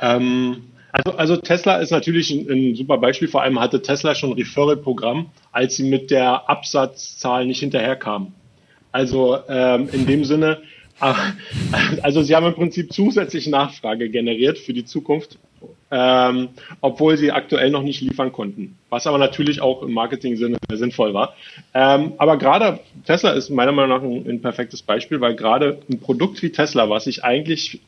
Ähm, 0.00 0.64
also, 0.92 1.18
also, 1.18 1.36
Tesla 1.36 1.78
ist 1.78 1.90
natürlich 1.90 2.30
ein, 2.30 2.48
ein, 2.48 2.74
super 2.76 2.98
Beispiel. 2.98 3.28
Vor 3.28 3.42
allem 3.42 3.60
hatte 3.60 3.82
Tesla 3.82 4.14
schon 4.14 4.30
ein 4.30 4.36
Referral-Programm, 4.36 5.30
als 5.52 5.76
sie 5.76 5.84
mit 5.84 6.10
der 6.10 6.48
Absatzzahl 6.48 7.46
nicht 7.46 7.60
hinterherkamen. 7.60 8.32
Also 8.92 9.38
ähm, 9.48 9.88
in 9.92 10.06
dem 10.06 10.24
Sinne, 10.24 10.62
also 12.02 12.22
sie 12.22 12.36
haben 12.36 12.46
im 12.46 12.54
Prinzip 12.54 12.92
zusätzlich 12.92 13.48
Nachfrage 13.48 14.08
generiert 14.08 14.56
für 14.56 14.72
die 14.72 14.84
Zukunft, 14.84 15.38
ähm, 15.90 16.48
obwohl 16.80 17.16
sie 17.16 17.32
aktuell 17.32 17.70
noch 17.70 17.82
nicht 17.82 18.00
liefern 18.00 18.32
konnten. 18.32 18.76
Was 18.90 19.06
aber 19.06 19.18
natürlich 19.18 19.60
auch 19.60 19.82
im 19.82 19.92
Marketing-Sinne 19.92 20.56
sinnvoll 20.72 21.14
war. 21.14 21.34
Ähm, 21.72 22.14
aber 22.18 22.36
gerade 22.36 22.80
Tesla 23.06 23.30
ist 23.32 23.50
meiner 23.50 23.72
Meinung 23.72 23.90
nach 23.96 24.02
ein, 24.02 24.28
ein 24.28 24.42
perfektes 24.42 24.82
Beispiel, 24.82 25.20
weil 25.20 25.36
gerade 25.36 25.78
ein 25.90 26.00
Produkt 26.00 26.42
wie 26.42 26.50
Tesla, 26.50 26.90
was 26.90 27.04
sich 27.04 27.22
eigentlich 27.24 27.80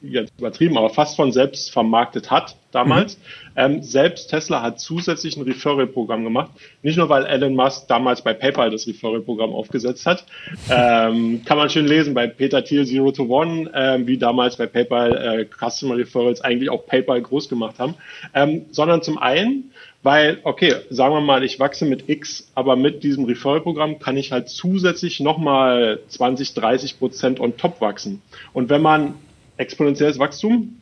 jetzt 0.00 0.32
übertrieben, 0.38 0.76
aber 0.78 0.90
fast 0.90 1.16
von 1.16 1.32
selbst 1.32 1.70
vermarktet 1.70 2.30
hat 2.30 2.56
damals. 2.72 3.16
Mhm. 3.16 3.22
Ähm, 3.56 3.82
selbst 3.82 4.30
Tesla 4.30 4.62
hat 4.62 4.80
zusätzlich 4.80 5.36
ein 5.36 5.42
Referral-Programm 5.42 6.24
gemacht. 6.24 6.50
Nicht 6.82 6.96
nur, 6.96 7.08
weil 7.08 7.24
Elon 7.26 7.54
Musk 7.54 7.86
damals 7.88 8.22
bei 8.22 8.34
PayPal 8.34 8.70
das 8.70 8.86
Referral-Programm 8.86 9.52
aufgesetzt 9.52 10.06
hat. 10.06 10.24
Ähm, 10.70 11.42
kann 11.44 11.56
man 11.56 11.70
schön 11.70 11.86
lesen 11.86 12.14
bei 12.14 12.26
Peter 12.26 12.64
Thiel 12.64 12.86
Zero 12.86 13.12
to 13.12 13.24
One, 13.24 13.72
äh, 13.72 14.04
wie 14.06 14.18
damals 14.18 14.56
bei 14.56 14.66
PayPal 14.66 15.16
äh, 15.16 15.46
Customer 15.46 15.96
Referrals 15.96 16.40
eigentlich 16.40 16.70
auch 16.70 16.86
PayPal 16.86 17.20
groß 17.22 17.48
gemacht 17.48 17.78
haben. 17.78 17.94
Ähm, 18.34 18.66
sondern 18.70 19.02
zum 19.02 19.18
einen, 19.18 19.70
weil, 20.02 20.38
okay, 20.42 20.74
sagen 20.90 21.14
wir 21.14 21.20
mal, 21.20 21.44
ich 21.44 21.60
wachse 21.60 21.86
mit 21.86 22.08
X, 22.08 22.50
aber 22.54 22.76
mit 22.76 23.04
diesem 23.04 23.24
Referral-Programm 23.24 24.00
kann 24.00 24.16
ich 24.16 24.32
halt 24.32 24.48
zusätzlich 24.48 25.20
nochmal 25.20 26.00
20, 26.08 26.54
30 26.54 26.98
Prozent 26.98 27.40
on 27.40 27.56
top 27.56 27.80
wachsen. 27.80 28.20
Und 28.52 28.68
wenn 28.68 28.82
man 28.82 29.14
exponentielles 29.56 30.18
Wachstum 30.18 30.80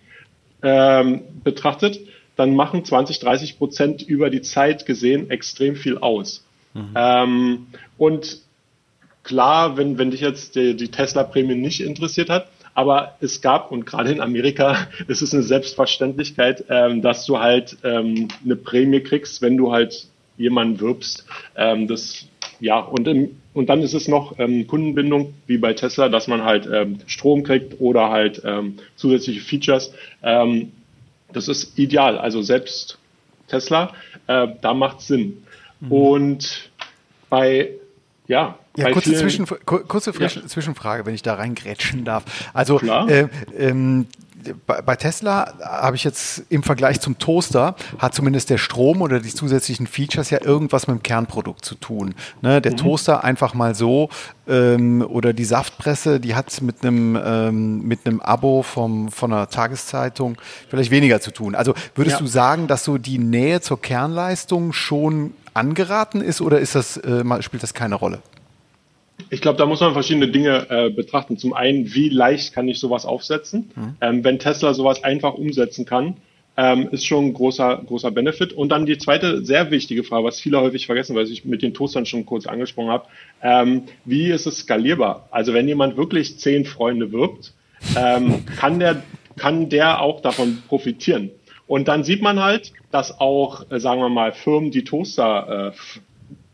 ähm, 0.62 1.22
betrachtet, 1.44 2.00
dann 2.36 2.54
machen 2.54 2.84
20, 2.84 3.18
30 3.20 3.58
Prozent 3.58 4.02
über 4.02 4.30
die 4.30 4.42
Zeit 4.42 4.86
gesehen 4.86 5.30
extrem 5.30 5.76
viel 5.76 5.98
aus. 5.98 6.44
Mhm. 6.74 6.94
Ähm, 6.94 7.66
und 7.98 8.38
klar, 9.22 9.76
wenn, 9.76 9.98
wenn 9.98 10.10
dich 10.10 10.20
jetzt 10.20 10.56
die, 10.56 10.74
die 10.74 10.88
Tesla-Prämie 10.88 11.54
nicht 11.54 11.80
interessiert 11.80 12.30
hat, 12.30 12.48
aber 12.74 13.16
es 13.20 13.42
gab, 13.42 13.70
und 13.70 13.84
gerade 13.84 14.10
in 14.10 14.20
Amerika 14.20 14.88
ist 15.08 15.22
es 15.22 15.34
eine 15.34 15.42
Selbstverständlichkeit, 15.42 16.64
ähm, 16.68 17.02
dass 17.02 17.26
du 17.26 17.38
halt 17.38 17.76
ähm, 17.84 18.28
eine 18.44 18.56
Prämie 18.56 19.00
kriegst, 19.00 19.42
wenn 19.42 19.56
du 19.56 19.72
halt 19.72 20.06
jemanden 20.38 20.80
wirbst. 20.80 21.26
Ähm, 21.54 21.86
das, 21.86 22.26
ja, 22.60 22.78
und, 22.78 23.06
im, 23.06 23.41
und 23.54 23.68
dann 23.68 23.82
ist 23.82 23.94
es 23.94 24.08
noch 24.08 24.38
ähm, 24.38 24.66
Kundenbindung, 24.66 25.34
wie 25.46 25.58
bei 25.58 25.74
Tesla, 25.74 26.08
dass 26.08 26.26
man 26.26 26.42
halt 26.42 26.68
ähm, 26.72 26.98
Strom 27.06 27.42
kriegt 27.42 27.80
oder 27.80 28.10
halt 28.10 28.42
ähm, 28.44 28.78
zusätzliche 28.96 29.40
Features. 29.40 29.92
Ähm, 30.22 30.72
das 31.32 31.48
ist 31.48 31.78
ideal. 31.78 32.18
Also 32.18 32.42
selbst 32.42 32.98
Tesla, 33.48 33.92
äh, 34.26 34.48
da 34.60 34.74
macht 34.74 35.02
Sinn. 35.02 35.44
Mhm. 35.80 35.92
Und 35.92 36.70
bei, 37.28 37.70
ja, 38.26 38.58
ja, 38.76 38.90
kurze, 38.90 39.12
Zwischen, 39.14 39.46
kurze 39.66 40.12
ja. 40.18 40.28
Zwischenfrage, 40.28 41.04
wenn 41.04 41.14
ich 41.14 41.22
da 41.22 41.34
reingrätschen 41.34 42.04
darf. 42.04 42.24
Also 42.54 42.80
äh, 42.80 43.28
ähm, 43.58 44.06
bei, 44.66 44.96
Tesla 44.96 45.54
habe 45.62 45.96
ich 45.96 46.04
jetzt 46.04 46.44
im 46.48 46.62
Vergleich 46.62 47.00
zum 47.00 47.18
Toaster, 47.18 47.74
hat 47.98 48.14
zumindest 48.14 48.50
der 48.50 48.58
Strom 48.58 49.02
oder 49.02 49.20
die 49.20 49.34
zusätzlichen 49.34 49.86
Features 49.86 50.30
ja 50.30 50.42
irgendwas 50.42 50.86
mit 50.86 50.96
dem 50.96 51.02
Kernprodukt 51.02 51.64
zu 51.64 51.74
tun. 51.74 52.14
Ne, 52.40 52.60
der 52.60 52.72
mhm. 52.72 52.76
Toaster 52.76 53.24
einfach 53.24 53.54
mal 53.54 53.74
so 53.74 54.08
ähm, 54.46 55.04
oder 55.08 55.32
die 55.32 55.44
Saftpresse, 55.44 56.20
die 56.20 56.34
hat 56.34 56.60
mit 56.62 56.82
einem, 56.82 57.18
ähm, 57.22 57.82
mit 57.82 58.06
einem 58.06 58.20
Abo 58.20 58.62
vom, 58.62 59.10
von 59.10 59.32
einer 59.32 59.48
Tageszeitung 59.48 60.36
vielleicht 60.68 60.90
weniger 60.90 61.20
zu 61.20 61.30
tun. 61.30 61.54
Also 61.54 61.74
würdest 61.94 62.16
ja. 62.16 62.20
du 62.20 62.26
sagen, 62.26 62.66
dass 62.66 62.84
so 62.84 62.98
die 62.98 63.18
Nähe 63.18 63.60
zur 63.60 63.80
Kernleistung 63.80 64.72
schon 64.72 65.34
angeraten 65.54 66.20
ist 66.20 66.40
oder 66.40 66.58
ist 66.58 66.74
das, 66.74 66.96
äh, 66.96 67.42
spielt 67.42 67.62
das 67.62 67.74
keine 67.74 67.94
Rolle? 67.94 68.20
Ich 69.30 69.40
glaube, 69.40 69.58
da 69.58 69.66
muss 69.66 69.80
man 69.80 69.92
verschiedene 69.92 70.28
Dinge 70.28 70.66
äh, 70.70 70.90
betrachten. 70.90 71.38
Zum 71.38 71.54
einen, 71.54 71.94
wie 71.94 72.08
leicht 72.08 72.52
kann 72.52 72.68
ich 72.68 72.78
sowas 72.78 73.06
aufsetzen? 73.06 73.70
Mhm. 73.74 73.96
Ähm, 74.00 74.24
wenn 74.24 74.38
Tesla 74.38 74.74
sowas 74.74 75.04
einfach 75.04 75.34
umsetzen 75.34 75.84
kann, 75.84 76.16
ähm, 76.56 76.88
ist 76.90 77.06
schon 77.06 77.26
ein 77.26 77.34
großer, 77.34 77.82
großer 77.86 78.10
Benefit. 78.10 78.52
Und 78.52 78.70
dann 78.70 78.86
die 78.86 78.98
zweite 78.98 79.44
sehr 79.44 79.70
wichtige 79.70 80.04
Frage, 80.04 80.24
was 80.24 80.40
viele 80.40 80.60
häufig 80.60 80.86
vergessen, 80.86 81.16
weil 81.16 81.26
ich 81.26 81.44
mit 81.44 81.62
den 81.62 81.72
Toastern 81.74 82.04
schon 82.04 82.26
kurz 82.26 82.46
angesprochen 82.46 82.90
habe, 82.90 83.06
ähm, 83.42 83.84
wie 84.04 84.30
ist 84.30 84.46
es 84.46 84.58
skalierbar? 84.58 85.28
Also 85.30 85.54
wenn 85.54 85.66
jemand 85.66 85.96
wirklich 85.96 86.38
zehn 86.38 86.64
Freunde 86.64 87.12
wirbt, 87.12 87.54
ähm, 87.96 88.44
kann, 88.56 88.78
der, 88.78 89.02
kann 89.36 89.68
der 89.68 90.02
auch 90.02 90.20
davon 90.20 90.62
profitieren. 90.68 91.30
Und 91.66 91.88
dann 91.88 92.04
sieht 92.04 92.20
man 92.20 92.40
halt, 92.40 92.72
dass 92.90 93.18
auch, 93.18 93.70
äh, 93.70 93.80
sagen 93.80 94.00
wir 94.00 94.10
mal, 94.10 94.32
Firmen, 94.32 94.70
die 94.70 94.84
Toaster 94.84 95.72
äh, 95.72 96.02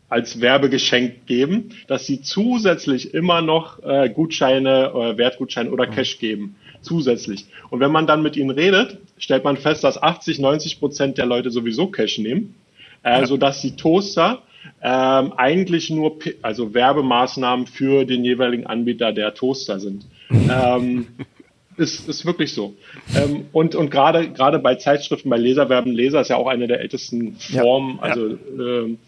als 0.09 0.41
Werbegeschenk 0.41 1.27
geben, 1.27 1.69
dass 1.87 2.05
sie 2.05 2.21
zusätzlich 2.21 3.13
immer 3.13 3.41
noch 3.41 3.81
äh, 3.83 4.09
Gutscheine, 4.09 4.91
äh, 4.93 5.17
Wertgutscheine 5.17 5.71
oder 5.71 5.87
Cash 5.87 6.17
geben. 6.17 6.55
Zusätzlich. 6.81 7.45
Und 7.69 7.79
wenn 7.79 7.91
man 7.91 8.07
dann 8.07 8.21
mit 8.21 8.35
ihnen 8.35 8.49
redet, 8.49 8.97
stellt 9.17 9.43
man 9.43 9.57
fest, 9.57 9.83
dass 9.83 10.01
80, 10.01 10.39
90 10.39 10.79
Prozent 10.79 11.17
der 11.17 11.25
Leute 11.25 11.51
sowieso 11.51 11.87
Cash 11.87 12.17
nehmen, 12.17 12.55
äh, 13.03 13.19
ja. 13.19 13.25
sodass 13.25 13.61
die 13.61 13.75
Toaster 13.75 14.41
ähm, 14.81 15.33
eigentlich 15.33 15.89
nur 15.89 16.17
also 16.41 16.73
Werbemaßnahmen 16.73 17.67
für 17.67 18.05
den 18.05 18.23
jeweiligen 18.23 18.65
Anbieter 18.65 19.11
der 19.11 19.33
Toaster 19.33 19.79
sind. 19.79 20.05
ähm, 20.31 21.07
ist, 21.77 22.09
ist 22.09 22.25
wirklich 22.25 22.53
so. 22.53 22.75
Ähm, 23.15 23.45
und 23.51 23.75
und 23.75 23.89
gerade 23.89 24.29
gerade 24.31 24.59
bei 24.59 24.75
Zeitschriften, 24.75 25.29
bei 25.29 25.37
Leserwerben, 25.37 25.93
Leser 25.93 26.21
ist 26.21 26.29
ja 26.29 26.35
auch 26.35 26.47
eine 26.47 26.67
der 26.67 26.81
ältesten 26.81 27.35
Formen. 27.35 27.97
Ja, 27.97 28.01
also 28.01 28.27
ja. 28.27 28.35
Ähm, 28.57 28.99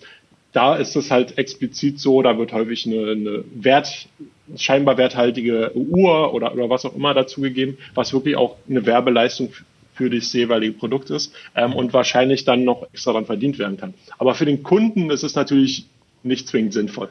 da 0.54 0.76
ist 0.76 0.96
es 0.96 1.12
halt 1.12 1.38
explizit 1.38 2.00
so, 2.00 2.22
da 2.22 2.38
wird 2.38 2.52
häufig 2.52 2.86
eine, 2.86 3.12
eine 3.12 3.44
Wert, 3.54 4.08
scheinbar 4.56 4.98
werthaltige 4.98 5.72
Uhr 5.76 6.34
oder, 6.34 6.54
oder 6.54 6.70
was 6.70 6.86
auch 6.86 6.96
immer 6.96 7.14
dazugegeben, 7.14 7.78
was 7.94 8.12
wirklich 8.14 8.36
auch 8.36 8.58
eine 8.70 8.86
Werbeleistung 8.86 9.54
für 9.94 10.10
das 10.10 10.34
jeweilige 10.34 10.74
Produkt 10.74 11.10
ist 11.10 11.34
ähm, 11.56 11.74
und 11.74 11.94
wahrscheinlich 11.94 12.44
dann 12.44 12.64
noch 12.64 12.84
extra 12.92 13.14
dann 13.14 13.26
verdient 13.26 13.60
werden 13.60 13.78
kann. 13.78 13.94
Aber 14.18 14.36
für 14.36 14.46
den 14.46 14.64
Kunden 14.64 15.10
ist 15.10 15.24
es 15.24 15.36
natürlich 15.36 15.86
nicht 16.24 16.48
zwingend 16.48 16.74
sinnvoll. 16.74 17.10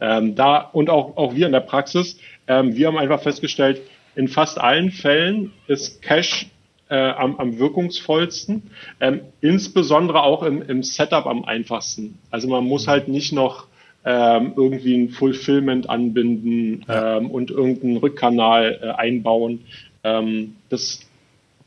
Ähm, 0.00 0.34
da 0.34 0.58
und 0.58 0.90
auch, 0.90 1.16
auch 1.16 1.34
wir 1.34 1.46
in 1.46 1.52
der 1.52 1.60
Praxis, 1.60 2.18
ähm, 2.48 2.76
wir 2.76 2.88
haben 2.88 2.98
einfach 2.98 3.22
festgestellt, 3.22 3.80
in 4.16 4.28
fast 4.28 4.60
allen 4.60 4.90
Fällen 4.90 5.52
ist 5.66 6.02
Cash 6.02 6.46
äh, 6.88 6.96
am, 6.96 7.36
am 7.36 7.58
wirkungsvollsten, 7.58 8.70
ähm, 9.00 9.20
insbesondere 9.40 10.22
auch 10.22 10.42
im, 10.42 10.62
im 10.62 10.82
Setup 10.82 11.26
am 11.26 11.44
einfachsten. 11.44 12.18
Also 12.30 12.48
man 12.48 12.64
muss 12.64 12.86
halt 12.86 13.08
nicht 13.08 13.32
noch 13.32 13.66
ähm, 14.04 14.52
irgendwie 14.56 14.96
ein 14.96 15.08
Fulfillment 15.08 15.88
anbinden 15.88 16.84
ähm, 16.88 17.30
und 17.30 17.50
irgendeinen 17.50 17.96
Rückkanal 17.96 18.78
äh, 18.82 18.88
einbauen. 18.90 19.60
Ähm, 20.02 20.56
das, 20.68 21.00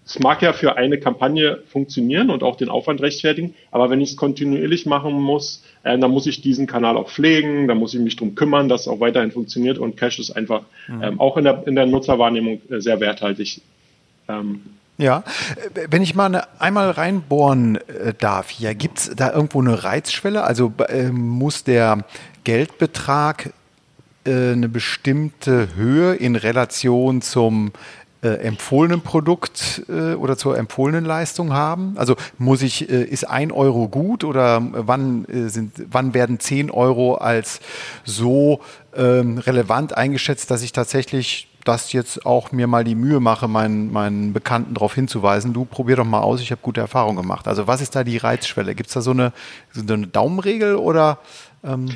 das 0.03 0.19
mag 0.19 0.43
ja 0.43 0.53
für 0.53 0.77
eine 0.77 0.99
Kampagne 0.99 1.63
funktionieren 1.67 2.29
und 2.29 2.43
auch 2.43 2.55
den 2.55 2.69
Aufwand 2.69 3.01
rechtfertigen, 3.01 3.55
aber 3.71 3.89
wenn 3.89 4.01
ich 4.01 4.11
es 4.11 4.17
kontinuierlich 4.17 4.85
machen 4.85 5.19
muss, 5.19 5.65
äh, 5.83 5.97
dann 5.97 6.11
muss 6.11 6.27
ich 6.27 6.41
diesen 6.41 6.67
Kanal 6.67 6.95
auch 6.95 7.09
pflegen, 7.09 7.67
dann 7.67 7.79
muss 7.79 7.95
ich 7.95 7.99
mich 7.99 8.15
drum 8.15 8.35
kümmern, 8.35 8.69
dass 8.69 8.81
es 8.81 8.87
auch 8.87 8.99
weiterhin 8.99 9.31
funktioniert 9.31 9.79
und 9.79 9.97
Cache 9.97 10.21
ist 10.21 10.31
einfach 10.31 10.61
mhm. 10.87 11.03
ähm, 11.03 11.19
auch 11.19 11.37
in 11.37 11.43
der, 11.43 11.65
in 11.65 11.75
der 11.75 11.87
Nutzerwahrnehmung 11.87 12.61
äh, 12.69 12.79
sehr 12.81 12.99
werthaltig. 12.99 13.61
Ähm, 14.29 14.61
ja, 14.97 15.23
wenn 15.89 16.01
ich 16.01 16.15
mal 16.15 16.25
eine, 16.25 16.59
einmal 16.59 16.89
reinbohren 16.89 17.75
äh, 17.75 18.13
darf 18.17 18.49
hier, 18.49 18.73
gibt 18.73 18.97
es 18.99 19.11
da 19.15 19.31
irgendwo 19.31 19.61
eine 19.61 19.83
Reizschwelle? 19.83 20.43
Also 20.43 20.73
äh, 20.87 21.09
muss 21.09 21.63
der 21.63 22.03
Geldbetrag 22.43 23.53
äh, 24.25 24.53
eine 24.53 24.69
bestimmte 24.69 25.75
Höhe 25.75 26.15
in 26.15 26.35
Relation 26.35 27.21
zum 27.21 27.73
äh, 28.23 28.29
empfohlenen 28.29 29.01
Produkt 29.01 29.83
äh, 29.87 30.15
oder 30.15 30.35
zur 30.35 30.57
empfohlenen 30.57 31.05
Leistung 31.05 31.53
haben? 31.53 31.93
Also 31.97 32.15
muss 32.39 32.63
ich, 32.63 32.89
äh, 32.89 33.03
ist 33.03 33.29
ein 33.29 33.51
Euro 33.51 33.87
gut 33.87 34.23
oder 34.23 34.59
wann, 34.71 35.25
sind, 35.49 35.73
wann 35.91 36.15
werden 36.15 36.39
zehn 36.39 36.71
Euro 36.71 37.15
als 37.15 37.59
so 38.03 38.61
ähm, 38.95 39.37
relevant 39.37 39.95
eingeschätzt, 39.95 40.49
dass 40.49 40.63
ich 40.63 40.71
tatsächlich 40.71 41.47
das 41.67 41.93
jetzt 41.93 42.25
auch 42.25 42.51
mir 42.51 42.67
mal 42.67 42.83
die 42.83 42.95
Mühe 42.95 43.19
mache, 43.19 43.47
meinen, 43.47 43.91
meinen 43.91 44.33
Bekannten 44.33 44.73
darauf 44.73 44.95
hinzuweisen, 44.95 45.53
du 45.53 45.65
probier 45.65 45.97
doch 45.97 46.05
mal 46.05 46.21
aus, 46.21 46.41
ich 46.41 46.51
habe 46.51 46.61
gute 46.61 46.81
Erfahrungen 46.81 47.17
gemacht. 47.17 47.47
Also 47.47 47.67
was 47.67 47.81
ist 47.81 47.95
da 47.95 48.03
die 48.03 48.17
Reizschwelle? 48.17 48.75
Gibt 48.75 48.87
es 48.87 48.93
da 48.93 49.01
so 49.01 49.11
eine, 49.11 49.33
so 49.71 49.81
eine 49.93 50.07
Daumenregel 50.07 50.75
oder 50.75 51.19
ähm, 51.63 51.89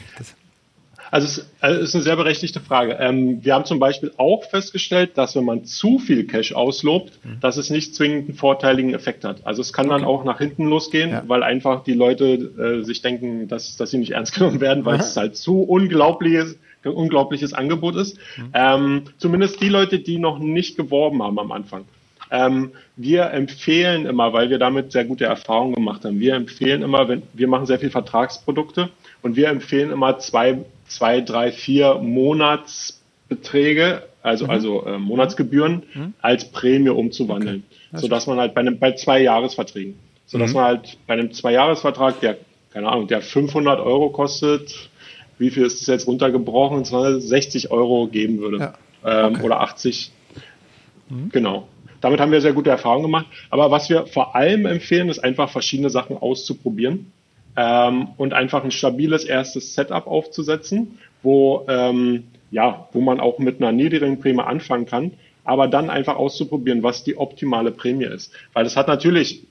also 1.11 1.27
es 1.27 1.45
also 1.59 1.81
ist 1.81 1.93
eine 1.93 2.03
sehr 2.05 2.15
berechtigte 2.15 2.61
Frage. 2.61 2.93
Ähm, 2.93 3.43
wir 3.43 3.53
haben 3.53 3.65
zum 3.65 3.79
Beispiel 3.79 4.13
auch 4.15 4.45
festgestellt, 4.45 5.17
dass 5.17 5.35
wenn 5.35 5.43
man 5.43 5.65
zu 5.65 5.99
viel 5.99 6.25
Cash 6.25 6.53
auslobt, 6.53 7.19
mhm. 7.23 7.41
dass 7.41 7.57
es 7.57 7.69
nicht 7.69 7.93
zwingend 7.95 8.29
einen 8.29 8.37
vorteiligen 8.37 8.93
Effekt 8.93 9.25
hat. 9.25 9.45
Also 9.45 9.61
es 9.61 9.73
kann 9.73 9.87
okay. 9.87 9.99
dann 9.99 10.05
auch 10.07 10.23
nach 10.23 10.37
hinten 10.37 10.67
losgehen, 10.67 11.09
ja. 11.11 11.23
weil 11.27 11.43
einfach 11.43 11.83
die 11.83 11.93
Leute 11.93 12.25
äh, 12.25 12.83
sich 12.85 13.01
denken, 13.01 13.49
dass, 13.49 13.75
dass 13.75 13.91
sie 13.91 13.97
nicht 13.97 14.11
ernst 14.11 14.33
genommen 14.35 14.61
werden, 14.61 14.85
weil 14.85 14.95
Aha. 14.95 15.03
es 15.03 15.17
halt 15.17 15.35
zu 15.35 15.61
unglaublich 15.61 16.33
ist, 16.35 16.57
unglaubliches 16.89 17.53
Angebot 17.53 17.95
ist. 17.95 18.17
Mhm. 18.37 18.49
Ähm, 18.53 19.03
zumindest 19.17 19.61
die 19.61 19.69
Leute, 19.69 19.99
die 19.99 20.17
noch 20.17 20.39
nicht 20.39 20.77
geworben 20.77 21.21
haben 21.21 21.37
am 21.39 21.51
Anfang. 21.51 21.85
Ähm, 22.31 22.71
wir 22.95 23.31
empfehlen 23.31 24.05
immer, 24.05 24.31
weil 24.31 24.49
wir 24.49 24.57
damit 24.57 24.93
sehr 24.93 25.03
gute 25.03 25.25
Erfahrungen 25.25 25.75
gemacht 25.75 26.05
haben, 26.05 26.21
wir 26.21 26.35
empfehlen 26.35 26.81
immer, 26.81 27.09
wenn 27.09 27.23
wir 27.33 27.49
machen 27.49 27.65
sehr 27.65 27.79
viel 27.79 27.89
Vertragsprodukte 27.89 28.89
und 29.21 29.35
wir 29.35 29.49
empfehlen 29.49 29.91
immer 29.91 30.17
zwei, 30.19 30.59
zwei, 30.87 31.19
drei, 31.19 31.51
vier 31.51 31.95
Monatsbeträge, 31.95 34.03
also, 34.23 34.45
mhm. 34.45 34.51
also 34.51 34.85
äh, 34.85 34.97
Monatsgebühren 34.97 35.83
mhm. 35.93 36.13
als 36.21 36.49
Prämie 36.51 36.87
umzuwandeln, 36.89 37.63
okay. 37.91 38.01
sodass 38.01 38.27
man 38.27 38.39
halt 38.39 38.53
bei 38.53 38.61
einem, 38.61 38.79
bei 38.79 38.93
zwei 38.93 39.21
Jahresverträgen, 39.21 39.95
sodass 40.25 40.51
mhm. 40.51 40.55
man 40.55 40.63
halt 40.63 40.97
bei 41.07 41.15
einem 41.15 41.33
zwei 41.33 41.51
Jahresvertrag, 41.51 42.21
der 42.21 42.37
keine 42.71 42.87
Ahnung, 42.87 43.07
der 43.07 43.21
500 43.21 43.79
Euro 43.79 44.09
kostet, 44.09 44.89
wie 45.41 45.49
viel 45.49 45.65
ist 45.65 45.81
es 45.81 45.87
jetzt 45.87 46.07
runtergebrochen, 46.07 46.85
60 46.85 47.71
Euro 47.71 48.07
geben 48.07 48.39
würde. 48.39 48.57
Ja. 49.03 49.25
Ähm, 49.25 49.35
okay. 49.35 49.43
Oder 49.43 49.61
80. 49.61 50.11
Mhm. 51.09 51.29
Genau. 51.31 51.67
damit 51.99 52.19
haben 52.19 52.31
wir 52.31 52.41
sehr 52.41 52.53
gute 52.53 52.69
Erfahrungen 52.69 53.03
gemacht. 53.03 53.25
Aber 53.49 53.71
was 53.71 53.89
wir 53.89 54.05
vor 54.05 54.35
allem 54.35 54.65
empfehlen, 54.65 55.09
ist 55.09 55.19
einfach 55.19 55.49
verschiedene 55.49 55.89
Sachen 55.89 56.15
auszuprobieren 56.15 57.11
ähm, 57.57 58.09
und 58.17 58.33
einfach 58.33 58.63
ein 58.63 58.71
stabiles 58.71 59.23
erstes 59.23 59.73
Setup 59.73 60.07
aufzusetzen, 60.07 60.99
wo, 61.23 61.65
ähm, 61.67 62.23
ja, 62.51 62.87
wo 62.91 63.01
man 63.01 63.19
auch 63.19 63.39
mit 63.39 63.57
einer 63.61 63.71
niedrigen 63.71 64.19
Prämie 64.19 64.41
anfangen 64.41 64.85
kann, 64.85 65.11
aber 65.43 65.67
dann 65.67 65.89
einfach 65.89 66.15
auszuprobieren, 66.15 66.83
was 66.83 67.03
die 67.03 67.17
optimale 67.17 67.71
Prämie 67.71 68.05
ist. 68.05 68.31
Weil 68.53 68.65
es 68.65 68.77
hat 68.77 68.87
natürlich 68.87 69.43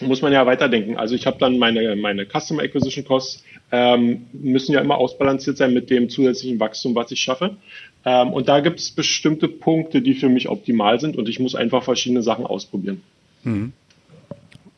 muss 0.00 0.22
man 0.22 0.32
ja 0.32 0.46
weiterdenken. 0.46 0.96
Also 0.96 1.14
ich 1.14 1.26
habe 1.26 1.38
dann 1.38 1.58
meine, 1.58 1.96
meine 1.96 2.26
Customer 2.26 2.62
Acquisition 2.62 3.04
Costs, 3.04 3.44
ähm, 3.70 4.26
müssen 4.32 4.72
ja 4.72 4.80
immer 4.80 4.96
ausbalanciert 4.96 5.58
sein 5.58 5.74
mit 5.74 5.90
dem 5.90 6.08
zusätzlichen 6.08 6.58
Wachstum, 6.60 6.94
was 6.94 7.10
ich 7.10 7.20
schaffe. 7.20 7.56
Ähm, 8.04 8.32
und 8.32 8.48
da 8.48 8.60
gibt 8.60 8.80
es 8.80 8.90
bestimmte 8.90 9.48
Punkte, 9.48 10.00
die 10.00 10.14
für 10.14 10.28
mich 10.28 10.48
optimal 10.48 11.00
sind 11.00 11.16
und 11.16 11.28
ich 11.28 11.40
muss 11.40 11.54
einfach 11.54 11.82
verschiedene 11.82 12.22
Sachen 12.22 12.46
ausprobieren. 12.46 13.02
Mhm. 13.42 13.72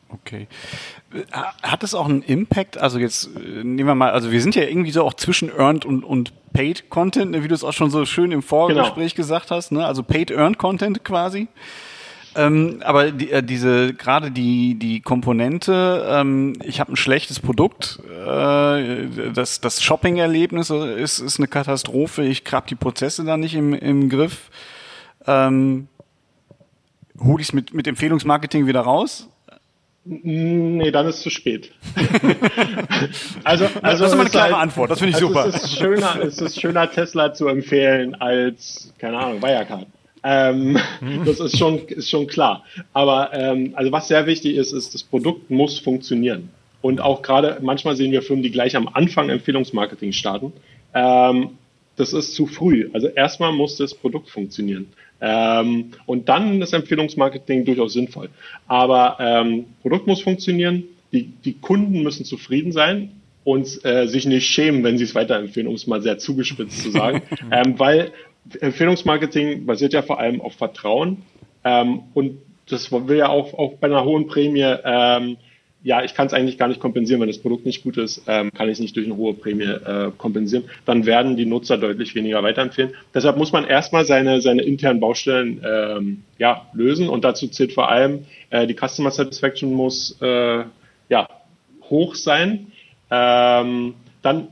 Okay. 0.09 0.47
Hat 1.61 1.83
es 1.83 1.95
auch 1.95 2.07
einen 2.07 2.21
Impact? 2.21 2.77
Also 2.77 2.99
jetzt 2.99 3.29
äh, 3.35 3.63
nehmen 3.63 3.87
wir 3.87 3.95
mal, 3.95 4.11
also 4.11 4.31
wir 4.31 4.41
sind 4.41 4.55
ja 4.55 4.63
irgendwie 4.63 4.91
so 4.91 5.03
auch 5.03 5.13
zwischen 5.13 5.49
Earned 5.49 5.85
und, 5.85 6.03
und 6.03 6.33
Paid 6.53 6.89
Content, 6.89 7.31
ne, 7.31 7.43
wie 7.43 7.47
du 7.47 7.55
es 7.55 7.63
auch 7.63 7.73
schon 7.73 7.91
so 7.91 8.05
schön 8.05 8.31
im 8.31 8.41
Vorgespräch 8.41 9.15
genau. 9.15 9.23
gesagt 9.23 9.51
hast, 9.51 9.71
ne? 9.71 9.85
also 9.85 10.03
Paid 10.03 10.31
Earned 10.31 10.57
Content 10.57 11.03
quasi. 11.03 11.47
Ähm, 12.35 12.81
aber 12.83 13.11
die, 13.11 13.31
äh, 13.31 13.43
diese 13.43 13.93
gerade 13.93 14.31
die 14.31 14.75
die 14.75 15.01
Komponente, 15.01 16.05
ähm, 16.09 16.53
ich 16.63 16.79
habe 16.79 16.93
ein 16.93 16.95
schlechtes 16.95 17.39
Produkt, 17.39 17.99
äh, 18.09 19.31
das 19.33 19.59
das 19.59 19.83
Shopping-Erlebnis 19.83 20.69
ist 20.69 21.19
ist 21.19 21.39
eine 21.39 21.47
Katastrophe. 21.47 22.23
Ich 22.23 22.43
krab 22.43 22.67
die 22.67 22.75
Prozesse 22.75 23.25
da 23.25 23.35
nicht 23.35 23.55
im 23.55 23.73
im 23.73 24.09
Griff. 24.09 24.49
Ähm, 25.27 25.87
hole 27.19 27.41
ich 27.41 27.49
es 27.49 27.53
mit 27.53 27.73
mit 27.73 27.87
Empfehlungsmarketing 27.87 28.65
wieder 28.65 28.81
raus? 28.81 29.27
Nee, 30.03 30.89
dann 30.89 31.05
ist 31.07 31.17
es 31.17 31.21
zu 31.21 31.29
spät. 31.29 31.71
also, 33.43 33.65
also 33.83 34.03
das 34.03 34.13
ist 34.13 34.19
eine 34.19 34.29
klare 34.29 34.53
halt, 34.53 34.63
Antwort, 34.63 34.89
das 34.89 34.99
finde 34.99 35.09
ich 35.11 35.15
also 35.15 35.27
super. 35.27 35.45
Es 35.45 35.63
ist, 35.63 35.77
schöner, 35.77 36.19
es 36.23 36.41
ist 36.41 36.59
schöner, 36.59 36.89
Tesla 36.89 37.33
zu 37.33 37.47
empfehlen 37.47 38.15
als, 38.15 38.91
keine 38.97 39.19
Ahnung, 39.19 39.43
Wirecard. 39.43 39.85
Ähm, 40.23 40.77
mhm. 41.01 41.25
Das 41.25 41.39
ist 41.39 41.57
schon, 41.57 41.79
ist 41.87 42.09
schon 42.09 42.27
klar. 42.27 42.63
Aber 42.93 43.33
ähm, 43.33 43.73
also 43.75 43.91
was 43.91 44.07
sehr 44.07 44.25
wichtig 44.27 44.55
ist, 44.55 44.71
ist, 44.71 44.93
das 44.93 45.03
Produkt 45.03 45.49
muss 45.49 45.79
funktionieren. 45.79 46.49
Und 46.81 47.01
auch 47.01 47.21
gerade 47.21 47.59
manchmal 47.61 47.95
sehen 47.95 48.11
wir 48.11 48.21
Firmen, 48.21 48.43
die 48.43 48.51
gleich 48.51 48.75
am 48.75 48.87
Anfang 48.87 49.29
Empfehlungsmarketing 49.29 50.13
starten. 50.13 50.53
Ähm, 50.93 51.51
das 51.95 52.13
ist 52.13 52.33
zu 52.33 52.47
früh. 52.47 52.89
Also 52.93 53.07
erstmal 53.07 53.51
muss 53.51 53.77
das 53.77 53.93
Produkt 53.93 54.29
funktionieren. 54.29 54.87
Ähm, 55.21 55.91
und 56.05 56.29
dann 56.29 56.61
ist 56.61 56.73
Empfehlungsmarketing 56.73 57.65
durchaus 57.65 57.93
sinnvoll. 57.93 58.29
Aber 58.67 59.17
ähm, 59.19 59.65
Produkt 59.81 60.07
muss 60.07 60.21
funktionieren, 60.21 60.83
die, 61.11 61.31
die 61.45 61.53
Kunden 61.53 62.01
müssen 62.01 62.25
zufrieden 62.25 62.71
sein 62.71 63.11
und 63.43 63.83
äh, 63.85 64.07
sich 64.07 64.25
nicht 64.25 64.47
schämen, 64.47 64.83
wenn 64.83 64.97
sie 64.97 65.03
es 65.03 65.13
weiterempfehlen, 65.13 65.67
um 65.67 65.75
es 65.75 65.85
mal 65.85 66.01
sehr 66.01 66.17
zugespitzt 66.17 66.81
zu 66.81 66.91
sagen. 66.91 67.21
ähm, 67.51 67.77
weil 67.77 68.11
Empfehlungsmarketing 68.59 69.65
basiert 69.65 69.93
ja 69.93 70.01
vor 70.01 70.19
allem 70.19 70.41
auf 70.41 70.53
Vertrauen. 70.53 71.23
Ähm, 71.63 72.03
und 72.13 72.39
das 72.67 72.91
will 72.91 73.17
ja 73.17 73.29
auch, 73.29 73.53
auch 73.53 73.73
bei 73.75 73.87
einer 73.87 74.03
hohen 74.03 74.27
Prämie, 74.27 74.75
ähm, 74.83 75.37
ja, 75.83 76.03
ich 76.03 76.13
kann 76.13 76.27
es 76.27 76.33
eigentlich 76.33 76.59
gar 76.59 76.67
nicht 76.67 76.79
kompensieren, 76.79 77.21
wenn 77.21 77.27
das 77.27 77.39
Produkt 77.39 77.65
nicht 77.65 77.83
gut 77.83 77.97
ist, 77.97 78.23
ähm, 78.27 78.51
kann 78.53 78.67
ich 78.67 78.73
es 78.73 78.79
nicht 78.79 78.95
durch 78.95 79.07
eine 79.07 79.17
hohe 79.17 79.33
Prämie 79.33 79.63
äh, 79.63 80.11
kompensieren. 80.15 80.65
Dann 80.85 81.05
werden 81.07 81.37
die 81.37 81.45
Nutzer 81.45 81.77
deutlich 81.77 82.13
weniger 82.13 82.43
weiterempfehlen. 82.43 82.93
Deshalb 83.15 83.37
muss 83.37 83.51
man 83.51 83.65
erstmal 83.65 84.05
seine, 84.05 84.41
seine 84.41 84.61
internen 84.61 84.99
Baustellen 84.99 85.63
ähm, 85.67 86.23
ja, 86.37 86.67
lösen 86.73 87.09
und 87.09 87.23
dazu 87.23 87.47
zählt 87.47 87.73
vor 87.73 87.89
allem, 87.89 88.25
äh, 88.51 88.67
die 88.67 88.75
Customer 88.75 89.09
Satisfaction 89.09 89.73
muss 89.73 90.17
äh, 90.21 90.63
ja, 91.09 91.27
hoch 91.89 92.13
sein. 92.13 92.67
Ähm, 93.09 93.95
dann 94.21 94.47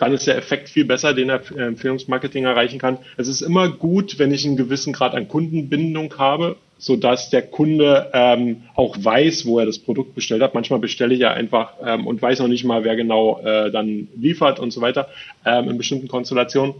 dann 0.00 0.14
ist 0.14 0.26
der 0.26 0.38
Effekt 0.38 0.70
viel 0.70 0.86
besser, 0.86 1.12
den 1.12 1.28
der 1.28 1.42
äh, 1.54 1.66
Empfehlungsmarketing 1.66 2.44
erreichen 2.44 2.78
kann. 2.78 2.98
Es 3.18 3.28
ist 3.28 3.42
immer 3.42 3.68
gut, 3.68 4.18
wenn 4.18 4.32
ich 4.32 4.46
einen 4.46 4.56
gewissen 4.56 4.94
Grad 4.94 5.14
an 5.14 5.28
Kundenbindung 5.28 6.16
habe, 6.16 6.56
so 6.78 6.96
dass 6.96 7.28
der 7.28 7.42
Kunde 7.42 8.10
ähm, 8.14 8.62
auch 8.74 8.96
weiß, 8.98 9.44
wo 9.44 9.58
er 9.58 9.66
das 9.66 9.78
Produkt 9.78 10.14
bestellt 10.14 10.42
hat. 10.42 10.54
Manchmal 10.54 10.80
bestelle 10.80 11.12
ich 11.12 11.20
ja 11.20 11.32
einfach 11.32 11.74
ähm, 11.84 12.06
und 12.06 12.22
weiß 12.22 12.40
noch 12.40 12.48
nicht 12.48 12.64
mal, 12.64 12.82
wer 12.82 12.96
genau 12.96 13.40
äh, 13.40 13.70
dann 13.70 14.08
liefert 14.16 14.58
und 14.58 14.72
so 14.72 14.80
weiter 14.80 15.08
ähm, 15.44 15.68
in 15.68 15.76
bestimmten 15.76 16.08
Konstellationen. 16.08 16.74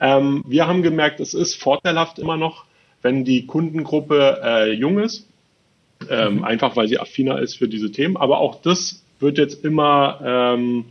Ähm, 0.00 0.42
wir 0.48 0.66
haben 0.66 0.82
gemerkt, 0.82 1.20
es 1.20 1.34
ist 1.34 1.54
vorteilhaft 1.54 2.18
immer 2.18 2.38
noch, 2.38 2.64
wenn 3.02 3.26
die 3.26 3.44
Kundengruppe 3.44 4.40
äh, 4.42 4.72
jung 4.72 4.98
ist, 4.98 5.28
ähm, 6.08 6.36
mhm. 6.36 6.44
einfach 6.44 6.74
weil 6.74 6.88
sie 6.88 6.98
affiner 6.98 7.38
ist 7.38 7.58
für 7.58 7.68
diese 7.68 7.92
Themen. 7.92 8.16
Aber 8.16 8.40
auch 8.40 8.62
das 8.62 9.04
wird 9.20 9.36
jetzt 9.36 9.62
immer 9.62 10.20
ähm, 10.24 10.86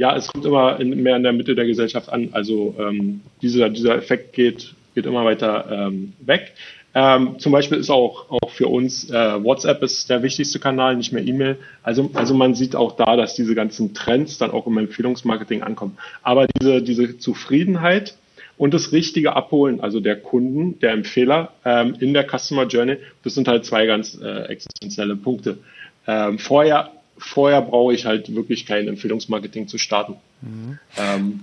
ja, 0.00 0.16
es 0.16 0.28
kommt 0.28 0.46
immer 0.46 0.80
in, 0.80 1.02
mehr 1.02 1.16
in 1.16 1.22
der 1.22 1.34
Mitte 1.34 1.54
der 1.54 1.66
Gesellschaft 1.66 2.08
an. 2.08 2.30
Also 2.32 2.74
ähm, 2.78 3.20
dieser, 3.42 3.68
dieser 3.68 3.96
Effekt 3.96 4.32
geht, 4.32 4.74
geht 4.94 5.04
immer 5.04 5.26
weiter 5.26 5.66
ähm, 5.70 6.14
weg. 6.20 6.54
Ähm, 6.94 7.38
zum 7.38 7.52
Beispiel 7.52 7.76
ist 7.76 7.90
auch, 7.90 8.30
auch 8.30 8.48
für 8.50 8.68
uns 8.68 9.10
äh, 9.10 9.44
WhatsApp 9.44 9.82
ist 9.82 10.08
der 10.08 10.22
wichtigste 10.22 10.58
Kanal, 10.58 10.96
nicht 10.96 11.12
mehr 11.12 11.22
E-Mail. 11.22 11.58
Also, 11.82 12.10
also 12.14 12.32
man 12.32 12.54
sieht 12.54 12.74
auch 12.74 12.96
da, 12.96 13.14
dass 13.14 13.34
diese 13.34 13.54
ganzen 13.54 13.92
Trends 13.92 14.38
dann 14.38 14.52
auch 14.52 14.66
im 14.66 14.78
Empfehlungsmarketing 14.78 15.62
ankommen. 15.62 15.98
Aber 16.22 16.46
diese, 16.46 16.80
diese 16.80 17.18
Zufriedenheit 17.18 18.16
und 18.56 18.72
das 18.72 18.92
richtige 18.92 19.36
Abholen, 19.36 19.80
also 19.80 20.00
der 20.00 20.16
Kunden, 20.16 20.78
der 20.80 20.92
Empfehler 20.92 21.52
ähm, 21.66 21.94
in 22.00 22.14
der 22.14 22.26
Customer 22.26 22.66
Journey, 22.66 22.96
das 23.22 23.34
sind 23.34 23.48
halt 23.48 23.66
zwei 23.66 23.84
ganz 23.84 24.18
äh, 24.18 24.44
existenzielle 24.44 25.16
Punkte. 25.16 25.58
Ähm, 26.06 26.38
vorher 26.38 26.90
vorher 27.20 27.62
brauche 27.62 27.94
ich 27.94 28.06
halt 28.06 28.34
wirklich 28.34 28.66
kein 28.66 28.88
Empfehlungsmarketing 28.88 29.68
zu 29.68 29.78
starten. 29.78 30.16
Mhm. 30.42 30.78
Ähm, 30.96 31.40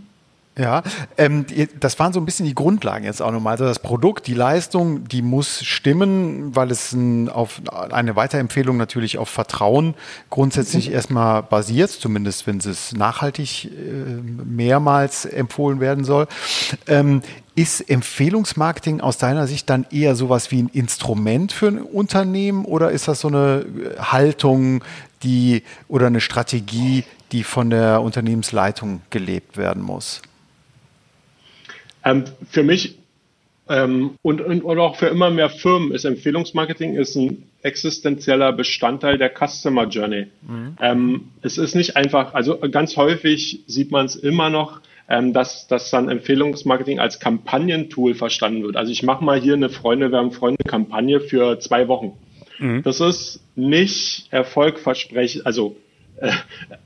ja, 0.58 0.82
ähm, 1.20 1.46
das 1.80 2.00
waren 2.00 2.14
so 2.14 2.20
ein 2.20 2.26
bisschen 2.26 2.48
die 2.48 2.56
Grundlagen 2.56 3.06
jetzt 3.06 3.22
auch 3.22 3.32
nochmal. 3.32 3.52
Also 3.52 3.66
das 3.66 3.78
Produkt, 3.78 4.26
die 4.26 4.34
Leistung, 4.34 5.08
die 5.08 5.22
muss 5.22 5.64
stimmen, 5.64 6.56
weil 6.56 6.72
es 6.72 6.94
ein, 6.94 7.30
auf 7.30 7.62
eine 7.92 8.16
Weiterempfehlung 8.16 8.76
natürlich 8.76 9.20
auf 9.20 9.30
Vertrauen 9.30 9.94
grundsätzlich 10.32 10.90
mhm. 10.90 10.96
erstmal 10.96 11.44
basiert, 11.44 11.92
zumindest 11.92 12.48
wenn 12.48 12.58
es 12.58 12.92
nachhaltig 12.94 13.66
äh, 13.66 13.70
mehrmals 14.46 15.26
empfohlen 15.26 15.80
werden 15.80 16.04
soll. 16.04 16.28
Ähm, 16.88 17.22
ist 17.54 17.90
Empfehlungsmarketing 17.90 19.02
aus 19.02 19.18
deiner 19.18 19.48
Sicht 19.48 19.68
dann 19.70 19.88
eher 19.92 20.16
sowas 20.16 20.52
wie 20.52 20.62
ein 20.62 20.70
Instrument 20.74 21.52
für 21.52 21.68
ein 21.68 21.82
Unternehmen 21.82 22.66
oder 22.66 22.92
ist 22.92 23.08
das 23.08 23.22
so 23.22 23.30
eine 23.30 23.66
Haltung, 23.98 24.84
die 25.24 25.64
oder 25.88 26.08
eine 26.08 26.22
Strategie, 26.22 27.04
die 27.32 27.44
von 27.44 27.70
der 27.70 28.02
Unternehmensleitung 28.02 29.02
gelebt 29.10 29.58
werden 29.58 29.84
muss? 29.84 30.22
Ähm, 32.04 32.26
für 32.50 32.64
mich 32.64 32.98
ähm, 33.70 34.12
und, 34.22 34.42
und, 34.42 34.64
und 34.64 34.80
auch 34.80 34.96
für 34.96 35.08
immer 35.08 35.30
mehr 35.30 35.50
Firmen 35.50 35.92
ist 35.92 36.06
Empfehlungsmarketing 36.06 36.96
ist 36.96 37.16
ein 37.16 37.44
existenzieller 37.64 38.54
Bestandteil 38.54 39.18
der 39.18 39.30
Customer 39.30 39.88
Journey. 39.88 40.28
Mhm. 40.48 40.78
Ähm, 40.80 41.22
es 41.42 41.58
ist 41.58 41.76
nicht 41.76 41.98
einfach, 41.98 42.34
also 42.34 42.58
ganz 42.60 42.96
häufig 42.96 43.64
sieht 43.68 43.92
man 43.92 44.06
es 44.06 44.16
immer 44.16 44.50
noch, 44.50 44.80
ähm, 45.10 45.34
dass, 45.34 45.68
dass 45.68 45.90
dann 45.90 46.10
Empfehlungsmarketing 46.10 47.00
als 47.00 47.20
Kampagnentool 47.20 48.14
verstanden 48.14 48.64
wird. 48.64 48.78
Also 48.78 48.92
ich 48.92 49.04
mache 49.04 49.24
mal 49.24 49.40
hier 49.40 49.54
eine 49.54 49.70
Freunde 49.70 50.12
werden 50.12 50.32
Freunde 50.32 50.64
Kampagne 50.64 51.20
für 51.20 51.60
zwei 51.60 51.88
Wochen. 51.88 52.14
Mhm. 52.60 52.84
Das 52.84 53.00
ist 53.00 53.40
nicht 53.56 54.28
erfolgversprechend, 54.32 55.46
also 55.46 55.76
äh, 56.18 56.32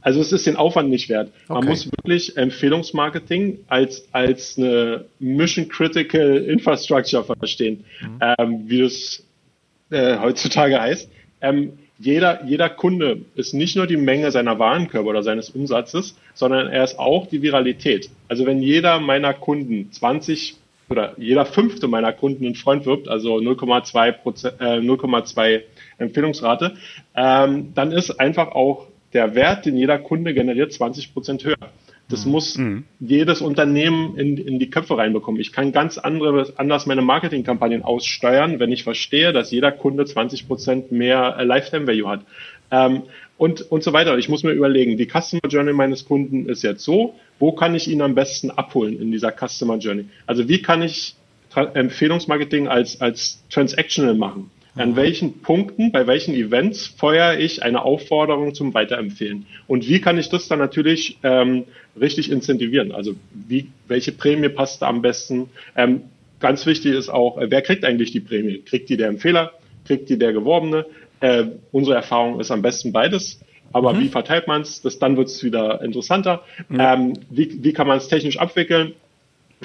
also 0.01 0.21
es 0.21 0.31
ist 0.31 0.45
den 0.47 0.55
Aufwand 0.55 0.89
nicht 0.89 1.09
wert. 1.09 1.31
Man 1.47 1.59
okay. 1.59 1.69
muss 1.69 1.85
wirklich 1.85 2.37
Empfehlungsmarketing 2.37 3.59
als, 3.67 4.07
als 4.11 4.57
eine 4.57 5.05
Mission 5.19 5.67
Critical 5.67 6.37
Infrastructure 6.37 7.23
verstehen, 7.23 7.85
mhm. 8.01 8.19
ähm, 8.37 8.63
wie 8.67 8.81
das 8.81 9.23
äh, 9.89 10.17
heutzutage 10.17 10.79
heißt. 10.79 11.09
Ähm, 11.41 11.73
jeder, 11.99 12.43
jeder 12.45 12.69
Kunde 12.69 13.21
ist 13.35 13.53
nicht 13.53 13.75
nur 13.75 13.85
die 13.85 13.97
Menge 13.97 14.31
seiner 14.31 14.57
Warenkörper 14.57 15.09
oder 15.09 15.21
seines 15.21 15.51
Umsatzes, 15.51 16.15
sondern 16.33 16.67
er 16.67 16.83
ist 16.83 16.97
auch 16.97 17.27
die 17.27 17.43
Viralität. 17.43 18.09
Also 18.27 18.47
wenn 18.47 18.61
jeder 18.61 18.99
meiner 18.99 19.35
Kunden 19.35 19.91
20 19.91 20.55
oder 20.91 21.13
jeder 21.17 21.45
fünfte 21.45 21.87
meiner 21.87 22.13
Kunden 22.13 22.45
einen 22.45 22.55
Freund 22.55 22.85
wirbt, 22.85 23.07
also 23.07 23.37
0,2 23.37 24.11
Prozent, 24.11 24.55
äh, 24.59 24.79
0,2 24.79 25.61
Empfehlungsrate, 25.97 26.75
ähm, 27.15 27.73
dann 27.73 27.91
ist 27.91 28.19
einfach 28.19 28.49
auch 28.49 28.87
der 29.13 29.33
Wert, 29.35 29.65
den 29.65 29.77
jeder 29.77 29.97
Kunde 29.97 30.33
generiert, 30.33 30.71
20 30.73 31.13
Prozent 31.13 31.43
höher. 31.43 31.55
Das 32.09 32.25
mhm. 32.25 32.31
muss 32.31 32.57
mhm. 32.57 32.83
jedes 32.99 33.41
Unternehmen 33.41 34.17
in, 34.17 34.37
in 34.37 34.59
die 34.59 34.69
Köpfe 34.69 34.97
reinbekommen. 34.97 35.39
Ich 35.39 35.53
kann 35.53 35.71
ganz 35.71 35.97
andere, 35.97 36.53
anders 36.57 36.85
meine 36.85 37.01
Marketingkampagnen 37.01 37.83
aussteuern, 37.83 38.59
wenn 38.59 38.71
ich 38.71 38.83
verstehe, 38.83 39.31
dass 39.33 39.51
jeder 39.51 39.71
Kunde 39.71 40.05
20 40.05 40.47
Prozent 40.47 40.91
mehr 40.91 41.37
äh, 41.39 41.43
Lifetime 41.45 41.87
Value 41.87 42.09
hat. 42.09 42.21
Ähm, 42.69 43.03
und, 43.37 43.71
und 43.71 43.83
so 43.83 43.91
weiter. 43.91 44.17
Ich 44.17 44.29
muss 44.29 44.43
mir 44.43 44.51
überlegen, 44.51 44.97
die 44.97 45.07
Customer 45.07 45.41
Journey 45.49 45.73
meines 45.73 46.05
Kunden 46.05 46.47
ist 46.47 46.63
jetzt 46.63 46.83
so, 46.83 47.15
wo 47.41 47.51
kann 47.51 47.75
ich 47.75 47.89
ihn 47.89 48.01
am 48.01 48.15
besten 48.15 48.51
abholen 48.51 49.01
in 49.01 49.11
dieser 49.11 49.33
Customer 49.33 49.77
Journey? 49.77 50.05
Also 50.27 50.47
wie 50.47 50.61
kann 50.61 50.83
ich 50.83 51.15
Empfehlungsmarketing 51.55 52.67
als, 52.67 53.01
als 53.01 53.43
transactional 53.49 54.13
machen? 54.13 54.51
An 54.75 54.95
welchen 54.95 55.41
Punkten, 55.41 55.91
bei 55.91 56.07
welchen 56.07 56.33
Events 56.33 56.87
feuere 56.87 57.37
ich 57.37 57.61
eine 57.61 57.83
Aufforderung 57.83 58.53
zum 58.53 58.73
Weiterempfehlen? 58.73 59.45
Und 59.67 59.89
wie 59.89 59.99
kann 59.99 60.17
ich 60.17 60.29
das 60.29 60.47
dann 60.47 60.59
natürlich 60.59 61.17
ähm, 61.23 61.65
richtig 61.99 62.31
incentivieren? 62.31 62.93
Also 62.93 63.15
wie, 63.33 63.67
welche 63.89 64.13
Prämie 64.13 64.47
passt 64.47 64.81
da 64.81 64.87
am 64.87 65.01
besten? 65.01 65.49
Ähm, 65.75 66.03
ganz 66.39 66.65
wichtig 66.65 66.93
ist 66.93 67.09
auch, 67.09 67.37
äh, 67.37 67.51
wer 67.51 67.61
kriegt 67.63 67.83
eigentlich 67.83 68.11
die 68.11 68.21
Prämie? 68.21 68.59
Kriegt 68.59 68.87
die 68.87 68.95
der 68.95 69.09
Empfehler? 69.09 69.51
Kriegt 69.83 70.09
die 70.09 70.17
der 70.17 70.31
Geworbene? 70.31 70.85
Äh, 71.19 71.47
unsere 71.73 71.97
Erfahrung 71.97 72.39
ist 72.39 72.51
am 72.51 72.61
besten 72.61 72.93
beides. 72.93 73.41
Aber 73.73 73.93
mhm. 73.93 73.99
wie 74.01 74.09
verteilt 74.09 74.47
man 74.47 74.61
es? 74.61 74.81
Dann 74.99 75.17
wird 75.17 75.27
es 75.27 75.43
wieder 75.43 75.81
interessanter. 75.81 76.43
Mhm. 76.69 76.79
Ähm, 76.79 77.13
wie, 77.29 77.63
wie 77.63 77.73
kann 77.73 77.87
man 77.87 77.97
es 77.97 78.07
technisch 78.07 78.37
abwickeln? 78.37 78.93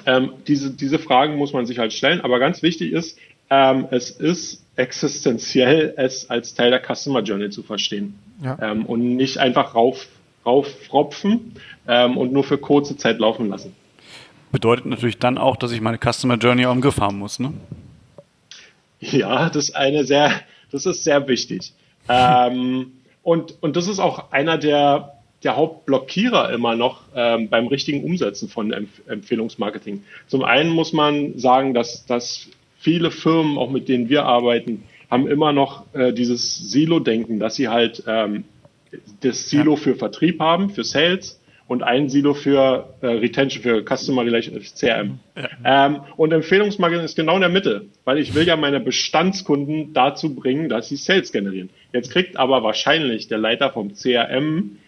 Ähm, 0.05 0.33
diese, 0.47 0.71
diese 0.71 0.99
Fragen 0.99 1.37
muss 1.37 1.53
man 1.53 1.67
sich 1.67 1.79
halt 1.79 1.93
stellen. 1.93 2.21
Aber 2.21 2.39
ganz 2.39 2.63
wichtig 2.63 2.93
ist, 2.93 3.19
ähm, 3.51 3.87
es 3.91 4.11
ist 4.11 4.65
existenziell, 4.77 5.95
es 5.97 6.29
als 6.29 6.55
Teil 6.55 6.71
der 6.71 6.83
Customer 6.83 7.23
Journey 7.23 7.51
zu 7.51 7.63
verstehen. 7.63 8.19
Ja. 8.43 8.59
Ähm, 8.61 8.85
und 8.87 9.17
nicht 9.17 9.39
einfach 9.39 9.75
rauf, 9.75 10.07
rauffropfen 10.45 11.55
ähm, 11.89 12.17
und 12.17 12.33
nur 12.33 12.45
für 12.45 12.59
kurze 12.59 12.97
Zeit 12.97 13.19
laufen 13.19 13.49
lassen. 13.49 13.75
Bedeutet 14.53 14.87
natürlich 14.87 15.19
dann 15.19 15.39
auch, 15.39 15.57
dass 15.57 15.73
ich 15.73 15.81
meine 15.81 15.99
Customer 15.99 16.37
Journey 16.37 16.67
auch 16.67 16.73
im 16.73 16.81
Griff 16.81 17.01
haben 17.01 17.19
muss, 17.19 17.39
ne? 17.39 17.53
Ja, 19.01 19.51
das 19.51 19.69
ist 19.69 19.77
eine 19.77 20.05
sehr, 20.05 20.33
das 20.71 20.87
ist 20.87 21.05
sehr 21.05 21.27
wichtig. 21.29 21.73
ähm, 22.09 22.93
und, 23.27 23.57
und 23.61 23.75
das 23.75 23.89
ist 23.89 23.99
auch 23.99 24.31
einer 24.31 24.57
der, 24.57 25.15
der 25.43 25.57
Hauptblockierer 25.57 26.53
immer 26.53 26.77
noch 26.77 27.03
ähm, 27.13 27.49
beim 27.49 27.67
richtigen 27.67 28.05
Umsetzen 28.05 28.49
von 28.49 28.73
Empf 28.73 29.03
Empfehlungsmarketing. 29.09 30.05
Zum 30.29 30.45
einen 30.45 30.71
muss 30.71 30.93
man 30.93 31.37
sagen, 31.37 31.75
dass, 31.75 32.07
dass 32.07 32.49
viele 32.79 33.11
Firmen, 33.11 33.59
auch 33.59 33.69
mit 33.69 33.89
denen 33.89 34.09
wir 34.09 34.27
arbeiten, 34.27 34.85
haben 35.11 35.27
immer 35.27 35.53
noch 35.53 35.93
äh, 35.93 36.13
dieses 36.13 36.71
Silo-Denken, 36.71 37.41
dass 37.41 37.57
sie 37.57 37.67
halt 37.67 38.05
ähm, 38.07 38.45
das 39.23 39.51
Silo 39.51 39.75
für 39.75 39.97
Vertrieb 39.97 40.39
haben, 40.39 40.71
für 40.71 40.85
Sales 40.85 41.41
und 41.69 41.83
ein 41.83 42.09
Silo 42.09 42.35
für 42.35 42.95
äh, 43.01 43.07
Retention, 43.07 43.63
für 43.63 43.85
Customer 43.85 44.25
Relation, 44.25 44.61
CRM. 44.61 45.19
Ja. 45.37 45.87
Ähm, 45.87 46.01
und 46.17 46.33
Empfehlungsmarketing 46.33 47.05
ist 47.05 47.17
genau 47.17 47.35
in 47.35 47.41
der 47.41 47.51
Mitte, 47.51 47.87
weil 48.05 48.19
ich 48.19 48.35
will 48.35 48.47
ja 48.47 48.57
meine 48.57 48.81
Bestandskunden 48.81 49.93
dazu 49.93 50.35
bringen, 50.35 50.69
dass 50.69 50.89
sie 50.89 50.97
Sales 50.97 51.33
generieren. 51.33 51.71
Jetzt 51.93 52.11
kriegt 52.11 52.37
aber 52.37 52.63
wahrscheinlich 52.63 53.29
der 53.29 53.39
Leiter 53.39 53.71
vom 53.71 53.95
CRM 53.95 54.79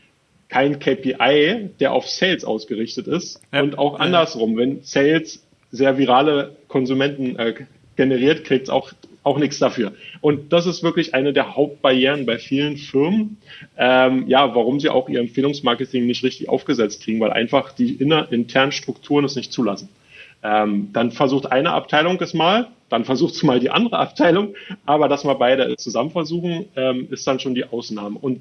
kein 0.49 0.79
KPI, 0.79 1.71
der 1.81 1.93
auf 1.93 2.09
Sales 2.09 2.45
ausgerichtet 2.45 3.07
ist 3.07 3.41
ja. 3.53 3.61
und 3.61 3.77
auch 3.79 3.99
andersrum, 3.99 4.57
wenn 4.57 4.83
Sales 4.83 5.45
sehr 5.71 5.99
virale 5.99 6.57
Konsumenten 6.69 7.37
äh, 7.37 7.55
generiert, 7.97 8.45
kriegt 8.45 8.71
auch 8.71 8.93
auch 9.29 9.39
nichts 9.39 9.59
dafür. 9.59 9.93
Und 10.21 10.53
das 10.53 10.67
ist 10.67 10.83
wirklich 10.83 11.15
eine 11.15 11.33
der 11.33 11.55
Hauptbarrieren 11.55 12.27
bei 12.27 12.39
vielen 12.39 12.79
Firmen, 12.79 13.37
ähm, 13.77 14.27
ja, 14.27 14.55
warum 14.55 14.81
sie 14.81 14.89
auch 14.89 15.09
ihr 15.09 15.21
Empfehlungsmarketing 15.21 16.07
nicht 16.07 16.25
richtig 16.25 16.49
aufgesetzt 16.49 17.03
kriegen, 17.03 17.21
weil 17.21 17.31
einfach 17.31 17.73
die 17.73 17.93
inner, 17.93 18.33
internen 18.33 18.73
Strukturen 18.73 19.25
es 19.25 19.37
nicht 19.37 19.53
zulassen. 19.53 19.91
Ähm, 20.43 20.91
dann 20.93 21.11
versucht 21.11 21.53
eine 21.53 21.73
Abteilung 21.73 22.21
es 22.21 22.33
mal, 22.33 22.69
dann 22.89 23.05
versucht 23.05 23.35
es 23.35 23.43
mal 23.43 23.61
die 23.61 23.71
andere 23.71 23.99
Abteilung, 23.99 24.55
aber 24.87 25.09
dass 25.09 25.25
mal 25.25 25.35
beide 25.35 25.77
zusammen 25.77 26.11
versuchen, 26.11 26.67
ähm, 26.77 27.09
ist 27.11 27.27
dann 27.27 27.39
schon 27.39 27.55
die 27.55 27.65
Ausnahme. 27.65 28.19
Und 28.19 28.41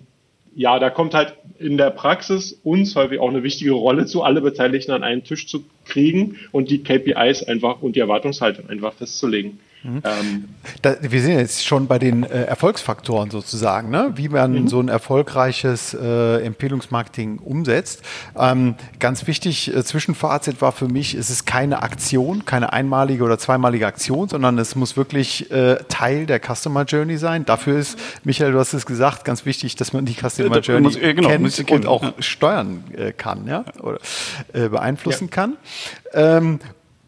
ja, 0.56 0.80
da 0.80 0.90
kommt 0.90 1.14
halt 1.14 1.36
in 1.60 1.78
der 1.78 1.92
Praxis 1.92 2.60
uns 2.64 2.96
häufig 2.96 3.20
auch 3.20 3.30
eine 3.30 3.44
wichtige 3.44 3.72
Rolle 3.72 4.06
zu, 4.08 4.24
alle 4.24 4.42
Beteiligten 4.42 4.92
an 4.92 5.04
einen 5.04 5.24
Tisch 5.24 5.48
zu 5.48 5.64
kriegen 5.86 6.38
und 6.52 6.72
die 6.72 6.82
KPIs 6.82 7.44
einfach 7.44 7.82
und 7.82 7.96
die 7.96 8.00
Erwartungshaltung 8.00 8.68
einfach 8.70 8.94
festzulegen. 8.94 9.60
Mhm. 9.84 10.02
Ähm, 10.04 10.50
da, 10.82 10.96
wir 11.02 11.22
sind 11.22 11.38
jetzt 11.38 11.66
schon 11.66 11.88
bei 11.88 12.00
den 12.00 12.24
äh, 12.24 12.44
Erfolgsfaktoren 12.44 13.30
sozusagen, 13.30 13.90
ne? 13.90 14.12
wie 14.16 14.28
man 14.30 14.54
mhm. 14.54 14.68
so 14.68 14.80
ein 14.80 14.90
erfolgreiches 14.90 15.94
äh, 15.94 16.44
Empfehlungsmarketing 16.44 17.38
umsetzt. 17.40 18.02
Ähm, 18.38 18.76
ganz 19.00 19.28
wichtig, 19.28 19.74
äh, 19.74 19.84
Zwischenfazit 19.84 20.62
war 20.62 20.72
für 20.72 20.88
mich, 20.88 21.14
es 21.14 21.30
ist 21.30 21.46
keine 21.46 21.84
Aktion, 21.84 22.46
keine 22.46 22.74
einmalige 22.74 23.24
oder 23.24 23.38
zweimalige 23.38 23.86
Aktion, 23.86 24.28
sondern 24.28 24.58
es 24.58 24.76
muss 24.76 24.98
wirklich 24.98 25.52
äh, 25.52 25.78
Teil 25.90 26.26
der 26.26 26.40
Customer 26.40 26.84
Journey 26.84 27.18
sein. 27.18 27.46
Dafür 27.46 27.78
ist, 27.78 28.00
Michael, 28.24 28.54
du 28.54 28.60
hast 28.60 28.74
es 28.74 28.86
gesagt, 28.86 29.26
ganz 29.26 29.46
wichtig, 29.46 29.76
dass 29.76 29.94
man 29.94 30.06
die 30.06 30.16
Customer 30.16 30.60
Journey 30.60 30.84
muss, 30.84 31.00
genau, 31.00 31.30
kennt 31.30 31.72
und 31.72 31.86
auch 31.86 32.04
ja. 32.04 32.14
steuern 32.20 32.84
äh, 32.96 33.12
kann 33.12 33.48
ja? 33.48 33.64
oder 33.82 34.00
äh, 34.54 34.70
beeinflussen 34.70 35.26
ja. 35.26 35.32
kann. 35.32 35.58
Ähm, 36.14 36.60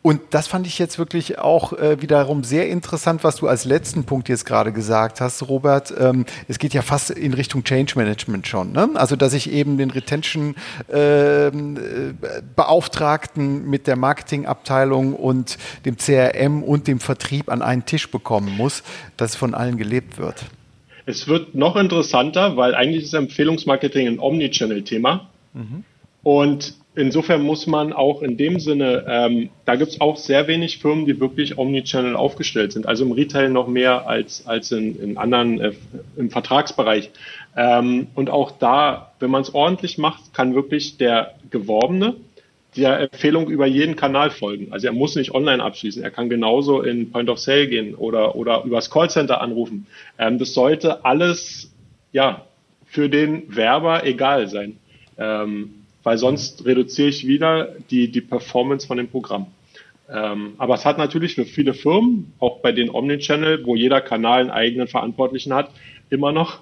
und 0.01 0.21
das 0.29 0.47
fand 0.47 0.65
ich 0.65 0.79
jetzt 0.79 0.97
wirklich 0.97 1.39
auch 1.39 1.73
äh, 1.73 2.01
wiederum 2.01 2.45
sehr 2.45 2.69
interessant, 2.69 3.25
was 3.25 3.35
du 3.35 3.47
als 3.47 3.65
letzten 3.65 4.05
Punkt 4.05 4.29
jetzt 4.29 4.45
gerade 4.45 4.71
gesagt 4.71 5.19
hast, 5.19 5.49
Robert. 5.49 5.93
Ähm, 5.99 6.25
es 6.47 6.57
geht 6.57 6.73
ja 6.73 6.81
fast 6.81 7.11
in 7.11 7.33
Richtung 7.33 7.65
Change 7.65 7.93
Management 7.97 8.47
schon. 8.47 8.71
Ne? 8.71 8.89
Also, 8.93 9.17
dass 9.17 9.33
ich 9.33 9.51
eben 9.51 9.77
den 9.77 9.91
Retention 9.91 10.55
ähm, 10.89 11.77
äh, 12.23 13.39
mit 13.39 13.87
der 13.87 13.95
Marketingabteilung 13.97 15.13
und 15.13 15.57
dem 15.83 15.97
CRM 15.97 16.63
und 16.63 16.87
dem 16.87 17.01
Vertrieb 17.01 17.49
an 17.49 17.61
einen 17.61 17.85
Tisch 17.85 18.09
bekommen 18.09 18.55
muss, 18.55 18.83
dass 19.17 19.35
von 19.35 19.53
allen 19.53 19.77
gelebt 19.77 20.17
wird. 20.17 20.45
Es 21.07 21.27
wird 21.27 21.55
noch 21.55 21.75
interessanter, 21.75 22.55
weil 22.55 22.73
eigentlich 22.73 23.03
ist 23.03 23.13
Empfehlungsmarketing 23.13 24.07
ein 24.07 24.19
Omnichannel-Thema. 24.19 25.27
Mhm. 25.53 25.83
Und 26.23 26.75
insofern 26.99 27.41
muss 27.41 27.65
man 27.65 27.93
auch 27.93 28.21
in 28.21 28.37
dem 28.37 28.59
Sinne, 28.59 29.05
ähm, 29.07 29.49
da 29.65 29.75
gibt 29.75 29.91
es 29.91 30.01
auch 30.01 30.17
sehr 30.17 30.47
wenig 30.47 30.79
Firmen, 30.79 31.05
die 31.05 31.19
wirklich 31.19 31.57
Omnichannel 31.57 32.15
aufgestellt 32.15 32.73
sind. 32.73 32.85
Also 32.87 33.05
im 33.05 33.11
Retail 33.11 33.49
noch 33.49 33.67
mehr 33.67 34.07
als, 34.07 34.45
als 34.45 34.71
in, 34.71 34.99
in 35.01 35.17
anderen, 35.17 35.59
äh, 35.59 35.71
im 36.17 36.29
Vertragsbereich. 36.29 37.09
Ähm, 37.55 38.07
und 38.15 38.29
auch 38.29 38.51
da, 38.51 39.13
wenn 39.19 39.31
man 39.31 39.41
es 39.41 39.53
ordentlich 39.55 39.97
macht, 39.97 40.33
kann 40.33 40.55
wirklich 40.55 40.97
der 40.97 41.35
Geworbene 41.49 42.15
der 42.75 42.99
Empfehlung 42.99 43.49
über 43.49 43.65
jeden 43.65 43.95
Kanal 43.95 44.29
folgen. 44.29 44.71
Also 44.71 44.87
er 44.87 44.93
muss 44.93 45.15
nicht 45.15 45.33
online 45.33 45.63
abschließen. 45.63 46.03
Er 46.03 46.11
kann 46.11 46.29
genauso 46.29 46.81
in 46.81 47.11
Point 47.11 47.29
of 47.29 47.39
Sale 47.39 47.67
gehen 47.67 47.95
oder, 47.95 48.35
oder 48.35 48.63
übers 48.63 48.91
Callcenter 48.91 49.41
anrufen. 49.41 49.87
Ähm, 50.17 50.37
das 50.37 50.53
sollte 50.53 51.03
alles, 51.05 51.73
ja, 52.11 52.45
für 52.85 53.09
den 53.09 53.55
Werber 53.55 54.05
egal 54.05 54.47
sein. 54.49 54.77
Ähm, 55.17 55.78
weil 56.03 56.17
sonst 56.17 56.65
reduziere 56.65 57.09
ich 57.09 57.27
wieder 57.27 57.75
die, 57.89 58.11
die 58.11 58.21
Performance 58.21 58.87
von 58.87 58.97
dem 58.97 59.09
Programm. 59.09 59.47
Ähm, 60.11 60.53
aber 60.57 60.75
es 60.75 60.85
hat 60.85 60.97
natürlich 60.97 61.35
für 61.35 61.45
viele 61.45 61.73
Firmen, 61.73 62.33
auch 62.39 62.59
bei 62.59 62.71
den 62.71 62.89
Omnichannel, 62.89 63.65
wo 63.65 63.75
jeder 63.75 64.01
Kanal 64.01 64.41
einen 64.41 64.51
eigenen 64.51 64.87
Verantwortlichen 64.87 65.53
hat, 65.53 65.71
immer 66.09 66.31
noch, 66.31 66.61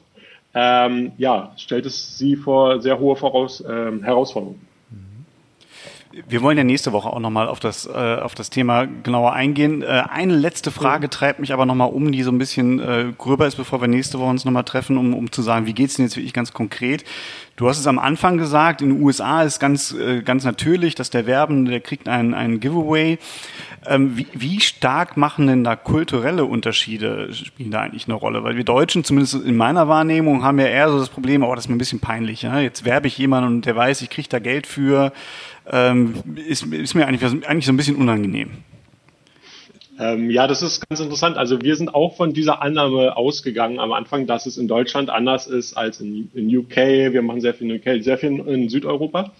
ähm, 0.53 1.13
ja, 1.17 1.53
stellt 1.57 1.85
es 1.85 2.17
sie 2.17 2.35
vor 2.35 2.81
sehr 2.81 2.99
hohe 2.99 3.15
Voraus, 3.15 3.63
ähm, 3.67 4.03
Herausforderungen. 4.03 4.65
Wir 6.27 6.41
wollen 6.41 6.57
ja 6.57 6.63
nächste 6.63 6.93
Woche 6.93 7.09
auch 7.09 7.19
nochmal 7.19 7.47
auf 7.47 7.59
das, 7.59 7.85
äh, 7.85 7.89
auf 7.89 8.33
das 8.35 8.49
Thema 8.49 8.85
genauer 8.85 9.33
eingehen. 9.33 9.81
Äh, 9.81 10.03
eine 10.09 10.35
letzte 10.35 10.71
Frage 10.71 11.09
treibt 11.09 11.39
mich 11.39 11.53
aber 11.53 11.65
nochmal 11.65 11.89
um, 11.89 12.11
die 12.11 12.23
so 12.23 12.31
ein 12.31 12.37
bisschen 12.37 12.79
äh, 12.79 13.13
gröber 13.17 13.47
ist, 13.47 13.55
bevor 13.55 13.81
wir 13.81 13.87
nächste 13.87 14.19
Woche 14.19 14.29
uns 14.29 14.45
nochmal 14.45 14.63
treffen, 14.63 14.97
um, 14.97 15.13
um 15.13 15.31
zu 15.31 15.41
sagen, 15.41 15.65
wie 15.65 15.73
geht's 15.73 15.95
denn 15.95 16.05
jetzt 16.05 16.15
wirklich 16.15 16.33
ganz 16.33 16.53
konkret? 16.53 17.03
Du 17.57 17.67
hast 17.67 17.79
es 17.79 17.87
am 17.87 17.97
Anfang 17.97 18.37
gesagt, 18.37 18.83
in 18.83 18.89
den 18.89 19.01
USA 19.01 19.41
ist 19.41 19.59
ganz, 19.59 19.91
äh, 19.91 20.21
ganz 20.21 20.45
natürlich, 20.45 20.93
dass 20.93 21.09
der 21.09 21.25
Werbende, 21.25 21.71
der 21.71 21.81
kriegt 21.81 22.07
einen, 22.07 22.35
einen 22.35 22.59
Giveaway. 22.59 23.17
Ähm, 23.87 24.15
wie, 24.15 24.27
wie 24.33 24.59
stark 24.59 25.17
machen 25.17 25.47
denn 25.47 25.63
da 25.63 25.75
kulturelle 25.75 26.45
Unterschiede, 26.45 27.33
spielen 27.33 27.71
da 27.71 27.81
eigentlich 27.81 28.05
eine 28.05 28.13
Rolle? 28.13 28.43
Weil 28.43 28.57
wir 28.57 28.63
Deutschen, 28.63 29.03
zumindest 29.03 29.33
in 29.35 29.57
meiner 29.57 29.87
Wahrnehmung, 29.87 30.43
haben 30.43 30.59
ja 30.59 30.67
eher 30.67 30.89
so 30.89 30.99
das 30.99 31.09
Problem, 31.09 31.41
oh, 31.41 31.55
das 31.55 31.65
ist 31.65 31.69
mir 31.69 31.75
ein 31.75 31.79
bisschen 31.79 31.99
peinlich. 31.99 32.43
Ja? 32.43 32.59
Jetzt 32.59 32.85
werbe 32.85 33.07
ich 33.07 33.17
jemanden 33.17 33.55
und 33.55 33.65
der 33.65 33.75
weiß, 33.75 34.03
ich 34.03 34.11
kriege 34.11 34.29
da 34.29 34.37
Geld 34.37 34.67
für 34.67 35.11
ähm, 35.71 36.15
ist, 36.35 36.65
ist 36.65 36.95
mir 36.95 37.07
eigentlich, 37.07 37.23
eigentlich 37.47 37.65
so 37.65 37.71
ein 37.71 37.77
bisschen 37.77 37.95
unangenehm. 37.95 38.49
Ähm, 39.99 40.29
ja, 40.29 40.45
das 40.47 40.61
ist 40.61 40.87
ganz 40.87 40.99
interessant. 40.99 41.37
Also 41.37 41.61
wir 41.61 41.75
sind 41.75 41.93
auch 41.95 42.15
von 42.15 42.33
dieser 42.33 42.61
Annahme 42.61 43.17
ausgegangen 43.17 43.79
am 43.79 43.91
Anfang, 43.91 44.27
dass 44.27 44.45
es 44.45 44.57
in 44.57 44.67
Deutschland 44.67 45.09
anders 45.09 45.47
ist 45.47 45.75
als 45.75 45.99
in, 45.99 46.29
in 46.35 46.55
UK. 46.55 46.75
Wir 46.75 47.21
machen 47.21 47.41
sehr 47.41 47.53
viel 47.53 47.71
in 47.71 47.77
UK, 47.77 48.03
sehr 48.03 48.17
viel 48.17 48.39
in 48.39 48.69
Südeuropa. 48.69 49.31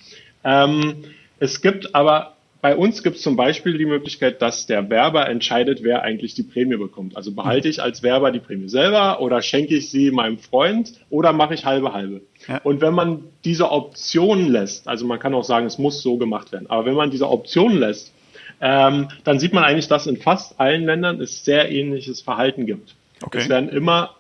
Ähm, 0.44 1.04
es 1.40 1.62
gibt 1.62 1.94
aber 1.94 2.37
bei 2.62 2.76
uns 2.76 3.04
gibt 3.04 3.18
es 3.18 3.22
zum 3.22 3.36
Beispiel 3.36 3.78
die 3.78 3.86
Möglichkeit, 3.86 4.42
dass 4.42 4.66
der 4.66 4.90
Werber 4.90 5.30
entscheidet, 5.30 5.84
wer 5.84 6.02
eigentlich 6.02 6.34
die 6.34 6.44
Prämie 6.44 6.78
bekommt. 6.78 7.16
Also 7.16 7.32
behalte 7.34 7.70
ich 7.70 7.82
als 7.82 8.04
Werber 8.04 8.32
die 8.32 8.40
Prämie 8.40 8.68
selber 8.68 9.22
oder 9.22 9.42
schenke 9.42 9.76
ich 9.76 9.90
sie 9.90 10.12
meinem 10.12 10.40
Freund 10.40 10.94
oder 11.10 11.34
mache 11.34 11.54
ich 11.54 11.66
halbe 11.66 11.94
halbe. 11.94 12.22
Ja. 12.48 12.60
Und 12.64 12.82
wenn 12.82 12.94
man 12.94 13.24
diese 13.46 13.72
Option 13.72 14.48
lässt, 14.48 14.88
also 14.88 15.06
man 15.06 15.20
kann 15.20 15.34
auch 15.34 15.44
sagen, 15.44 15.68
es 15.68 15.78
muss 15.78 16.02
so 16.02 16.18
gemacht 16.18 16.52
werden, 16.52 16.68
aber 16.70 16.86
wenn 16.86 16.96
man 16.96 17.12
diese 17.12 17.30
Option 17.30 17.78
lässt, 17.78 18.14
ähm, 18.60 19.10
dann 19.24 19.40
sieht 19.40 19.54
man 19.54 19.64
eigentlich, 19.64 19.88
dass 19.88 20.08
in 20.08 20.18
fast 20.18 20.60
allen 20.60 20.86
Ländern 20.86 21.22
es 21.22 21.46
sehr 21.46 21.72
ähnliches 21.72 22.22
Verhalten 22.22 22.66
gibt. 22.66 22.96
Okay. 23.22 23.40
Es 23.40 23.50
werden 23.50 23.70
immer 23.70 24.17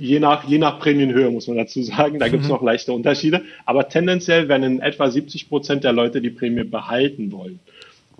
je 0.00 0.18
nach, 0.18 0.48
je 0.48 0.58
nach 0.58 0.80
Prämienhöhe, 0.80 1.30
muss 1.30 1.46
man 1.46 1.58
dazu 1.58 1.82
sagen. 1.82 2.18
Da 2.18 2.28
gibt 2.28 2.42
es 2.42 2.48
mhm. 2.48 2.54
noch 2.54 2.62
leichte 2.62 2.92
Unterschiede. 2.92 3.42
Aber 3.66 3.88
tendenziell 3.88 4.48
werden 4.48 4.62
in 4.64 4.80
etwa 4.80 5.10
70 5.10 5.48
Prozent 5.48 5.84
der 5.84 5.92
Leute 5.92 6.20
die 6.20 6.30
Prämie 6.30 6.64
behalten 6.64 7.30
wollen. 7.30 7.60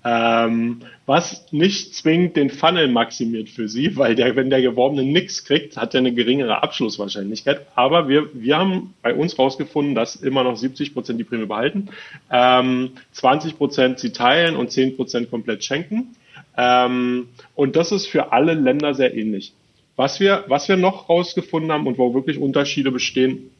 Ähm, 0.02 0.80
was 1.04 1.52
nicht 1.52 1.94
zwingend 1.94 2.34
den 2.36 2.48
Funnel 2.48 2.88
maximiert 2.88 3.50
für 3.50 3.68
sie, 3.68 3.96
weil 3.96 4.14
der, 4.14 4.34
wenn 4.34 4.48
der 4.48 4.62
Geworbene 4.62 5.02
nichts 5.02 5.44
kriegt, 5.44 5.76
hat 5.76 5.94
er 5.94 5.98
eine 5.98 6.14
geringere 6.14 6.62
Abschlusswahrscheinlichkeit. 6.62 7.66
Aber 7.74 8.08
wir, 8.08 8.30
wir 8.32 8.56
haben 8.56 8.94
bei 9.02 9.14
uns 9.14 9.38
rausgefunden, 9.38 9.94
dass 9.94 10.16
immer 10.16 10.42
noch 10.42 10.56
70 10.56 10.94
Prozent 10.94 11.18
die 11.18 11.24
Prämie 11.24 11.46
behalten, 11.46 11.88
ähm, 12.30 12.92
20 13.12 13.58
Prozent 13.58 13.98
sie 13.98 14.12
teilen 14.12 14.56
und 14.56 14.70
10 14.70 14.96
Prozent 14.96 15.30
komplett 15.30 15.64
schenken. 15.64 16.14
Ähm, 16.56 17.28
und 17.54 17.76
das 17.76 17.92
ist 17.92 18.06
für 18.06 18.32
alle 18.32 18.54
Länder 18.54 18.94
sehr 18.94 19.14
ähnlich. 19.14 19.52
Was 20.00 20.18
wir, 20.18 20.44
was 20.46 20.66
wir 20.66 20.78
noch 20.78 21.10
rausgefunden 21.10 21.70
haben 21.70 21.86
und 21.86 21.98
wo 21.98 22.14
wirklich 22.14 22.38
Unterschiede 22.38 22.90
bestehen, 22.90 23.50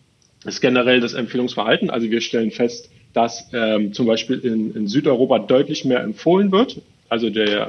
ist 0.47 0.63
generell 0.63 0.99
das 1.01 1.13
Empfehlungsverhalten. 1.13 1.91
Also 1.91 2.11
wir 2.11 2.23
stellen 2.23 2.51
fest, 2.51 2.91
dass 3.13 3.51
ähm, 3.53 3.93
zum 3.93 4.07
Beispiel 4.07 4.39
in, 4.39 4.75
in 4.75 4.87
Südeuropa 4.87 5.39
deutlich 5.39 5.85
mehr 5.85 6.01
empfohlen 6.01 6.51
wird. 6.51 6.81
Also 7.11 7.29
der, 7.29 7.69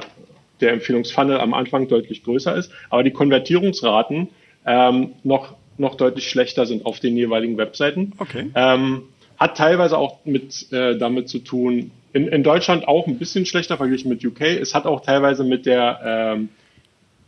der 0.62 0.72
Empfehlungsfunnel 0.72 1.38
am 1.38 1.52
Anfang 1.52 1.86
deutlich 1.86 2.24
größer 2.24 2.56
ist, 2.56 2.72
aber 2.88 3.02
die 3.02 3.10
Konvertierungsraten 3.10 4.28
ähm, 4.64 5.10
noch, 5.22 5.54
noch 5.76 5.96
deutlich 5.96 6.30
schlechter 6.30 6.64
sind 6.64 6.86
auf 6.86 6.98
den 6.98 7.14
jeweiligen 7.14 7.58
Webseiten. 7.58 8.14
Okay. 8.16 8.52
Ähm, 8.54 9.02
hat 9.36 9.58
teilweise 9.58 9.98
auch 9.98 10.24
mit 10.24 10.72
äh, 10.72 10.96
damit 10.96 11.28
zu 11.28 11.40
tun, 11.40 11.90
in, 12.14 12.26
in 12.26 12.42
Deutschland 12.42 12.88
auch 12.88 13.06
ein 13.06 13.18
bisschen 13.18 13.44
schlechter 13.44 13.76
verglichen 13.76 14.08
mit 14.08 14.24
UK. 14.24 14.40
Es 14.40 14.74
hat 14.74 14.86
auch 14.86 15.02
teilweise 15.02 15.44
mit 15.44 15.66
der 15.66 16.00
ähm, 16.38 16.48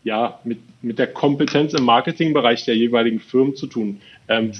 ja, 0.04 0.38
mit, 0.44 0.58
mit 0.82 0.98
der 0.98 1.08
Kompetenz 1.08 1.72
im 1.74 1.84
Marketingbereich 1.84 2.64
der 2.64 2.76
jeweiligen 2.76 3.20
Firmen 3.20 3.56
zu 3.56 3.66
tun. 3.66 4.00
Ähm, 4.28 4.52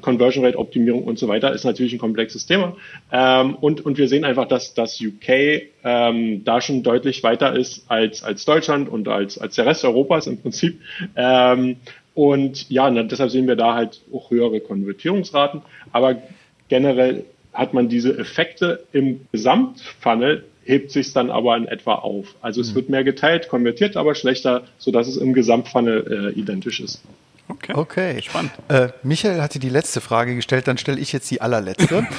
Conversion 0.00 0.44
Rate 0.46 0.58
Optimierung 0.58 1.04
und 1.04 1.18
so 1.18 1.28
weiter 1.28 1.52
ist 1.52 1.64
natürlich 1.64 1.92
ein 1.92 1.98
komplexes 1.98 2.46
Thema. 2.46 2.74
Ähm, 3.12 3.54
und, 3.56 3.84
und 3.84 3.98
wir 3.98 4.08
sehen 4.08 4.24
einfach, 4.24 4.48
dass 4.48 4.72
das 4.72 4.98
UK 4.98 5.28
ähm, 5.84 6.42
da 6.44 6.62
schon 6.62 6.82
deutlich 6.82 7.22
weiter 7.22 7.54
ist 7.54 7.84
als, 7.90 8.24
als 8.24 8.46
Deutschland 8.46 8.88
und 8.88 9.08
als, 9.08 9.36
als 9.38 9.54
der 9.56 9.66
Rest 9.66 9.84
Europas 9.84 10.26
im 10.26 10.40
Prinzip. 10.40 10.80
Ähm, 11.16 11.76
und 12.14 12.68
ja, 12.70 12.90
deshalb 12.90 13.30
sehen 13.30 13.46
wir 13.46 13.56
da 13.56 13.74
halt 13.74 14.00
auch 14.12 14.30
höhere 14.30 14.60
Konvertierungsraten. 14.60 15.60
Aber 15.92 16.16
generell 16.68 17.24
hat 17.52 17.74
man 17.74 17.88
diese 17.90 18.16
Effekte 18.18 18.84
im 18.92 19.26
Gesamtfunnel 19.32 20.44
hebt 20.64 20.90
sich 20.90 21.12
dann 21.12 21.30
aber 21.30 21.56
in 21.56 21.66
etwa 21.66 21.96
auf. 21.96 22.34
Also 22.40 22.60
es 22.60 22.70
mhm. 22.70 22.74
wird 22.76 22.88
mehr 22.88 23.04
geteilt, 23.04 23.48
konvertiert 23.48 23.96
aber 23.96 24.14
schlechter, 24.14 24.64
sodass 24.78 25.08
es 25.08 25.16
im 25.16 25.32
Gesamtfunnel 25.32 26.32
äh, 26.34 26.38
identisch 26.38 26.80
ist. 26.80 27.02
Okay. 27.48 27.74
okay. 27.74 28.22
Spannend. 28.22 28.52
Äh, 28.68 28.88
Michael 29.02 29.42
hatte 29.42 29.58
die 29.58 29.68
letzte 29.68 30.00
Frage 30.00 30.34
gestellt, 30.34 30.68
dann 30.68 30.78
stelle 30.78 30.98
ich 30.98 31.12
jetzt 31.12 31.30
die 31.30 31.40
allerletzte. 31.40 32.06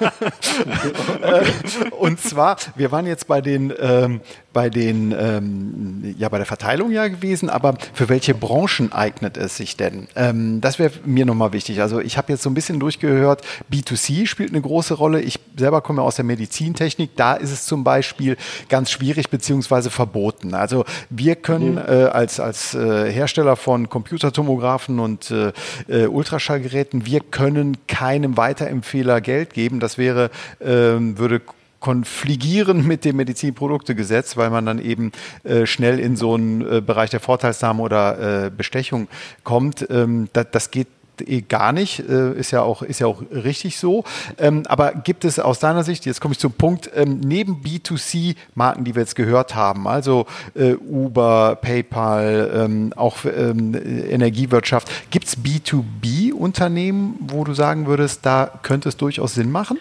Äh, 1.20 1.44
und 1.90 2.20
zwar, 2.20 2.56
wir 2.76 2.90
waren 2.92 3.06
jetzt 3.06 3.26
bei 3.26 3.40
den, 3.40 3.72
ähm, 3.78 4.20
bei 4.52 4.70
den, 4.70 5.14
ähm, 5.16 6.14
ja, 6.18 6.28
bei 6.28 6.38
der 6.38 6.46
Verteilung 6.46 6.90
ja 6.90 7.06
gewesen, 7.08 7.50
aber 7.50 7.76
für 7.92 8.08
welche 8.08 8.34
Branchen 8.34 8.92
eignet 8.92 9.36
es 9.36 9.56
sich 9.56 9.76
denn? 9.76 10.08
Ähm, 10.16 10.60
das 10.60 10.78
wäre 10.78 10.92
mir 11.04 11.26
nochmal 11.26 11.52
wichtig. 11.52 11.80
Also 11.80 12.00
ich 12.00 12.16
habe 12.16 12.32
jetzt 12.32 12.42
so 12.42 12.50
ein 12.50 12.54
bisschen 12.54 12.80
durchgehört, 12.80 13.42
B2C 13.70 14.26
spielt 14.26 14.50
eine 14.50 14.60
große 14.60 14.94
Rolle. 14.94 15.20
Ich 15.20 15.38
selber 15.56 15.82
komme 15.82 16.02
aus 16.02 16.16
der 16.16 16.24
Medizintechnik. 16.24 17.16
Da 17.16 17.34
ist 17.34 17.52
es 17.52 17.66
zum 17.66 17.84
Beispiel 17.84 18.36
ganz 18.68 18.90
schwierig 18.90 19.30
beziehungsweise 19.30 19.90
verboten. 19.90 20.54
Also 20.54 20.84
wir 21.10 21.36
können 21.36 21.72
mhm. 21.72 21.78
äh, 21.78 22.04
als, 22.06 22.40
als 22.40 22.74
äh, 22.74 23.12
Hersteller 23.12 23.56
von 23.56 23.88
Computertomographen 24.30 25.00
und 25.00 25.30
äh, 25.30 25.52
äh 25.88 26.06
Ultraschallgeräten, 26.06 27.06
wir 27.06 27.20
können 27.20 27.76
keinem 27.86 28.36
Weiterempfehler 28.36 29.20
Geld 29.20 29.54
geben. 29.54 29.80
Das 29.80 29.98
wäre, 29.98 30.30
ähm, 30.60 31.18
würde 31.18 31.42
konfligieren 31.80 32.86
mit 32.86 33.04
dem 33.04 33.16
Medizinproduktegesetz, 33.16 34.36
weil 34.36 34.50
man 34.50 34.66
dann 34.66 34.78
eben 34.78 35.12
äh, 35.44 35.66
schnell 35.66 35.98
in 35.98 36.16
so 36.16 36.34
einen 36.34 36.60
äh, 36.60 36.80
Bereich 36.80 37.10
der 37.10 37.20
Vorteilsnahme 37.20 37.82
oder 37.82 38.46
äh, 38.46 38.50
Bestechung 38.50 39.08
kommt. 39.44 39.86
Ähm, 39.90 40.28
da, 40.32 40.44
das 40.44 40.70
geht 40.70 40.88
eh 41.26 41.42
gar 41.42 41.72
nicht, 41.72 42.00
äh, 42.00 42.32
ist 42.32 42.50
ja 42.50 42.62
auch, 42.62 42.82
ist 42.82 43.00
ja 43.00 43.06
auch 43.06 43.22
richtig 43.30 43.78
so. 43.78 44.04
Ähm, 44.38 44.62
aber 44.66 44.92
gibt 44.92 45.24
es 45.24 45.38
aus 45.38 45.58
deiner 45.58 45.84
Sicht, 45.84 46.06
jetzt 46.06 46.20
komme 46.20 46.32
ich 46.32 46.38
zum 46.38 46.52
Punkt, 46.52 46.90
ähm, 46.94 47.20
neben 47.20 47.62
B2C-Marken, 47.62 48.84
die 48.84 48.94
wir 48.94 49.02
jetzt 49.02 49.16
gehört 49.16 49.54
haben, 49.54 49.86
also 49.86 50.26
äh, 50.54 50.74
Uber, 50.74 51.58
PayPal, 51.60 52.50
ähm, 52.54 52.92
auch 52.96 53.24
Energiewirtschaft, 53.24 55.10
gibt 55.10 55.26
es 55.26 55.38
B2B-Unternehmen, 55.38 57.16
wo 57.20 57.44
du 57.44 57.54
sagen 57.54 57.86
würdest, 57.86 58.24
da 58.26 58.50
könnte 58.62 58.88
es 58.88 58.96
durchaus 58.96 59.34
Sinn 59.34 59.50
machen? 59.50 59.78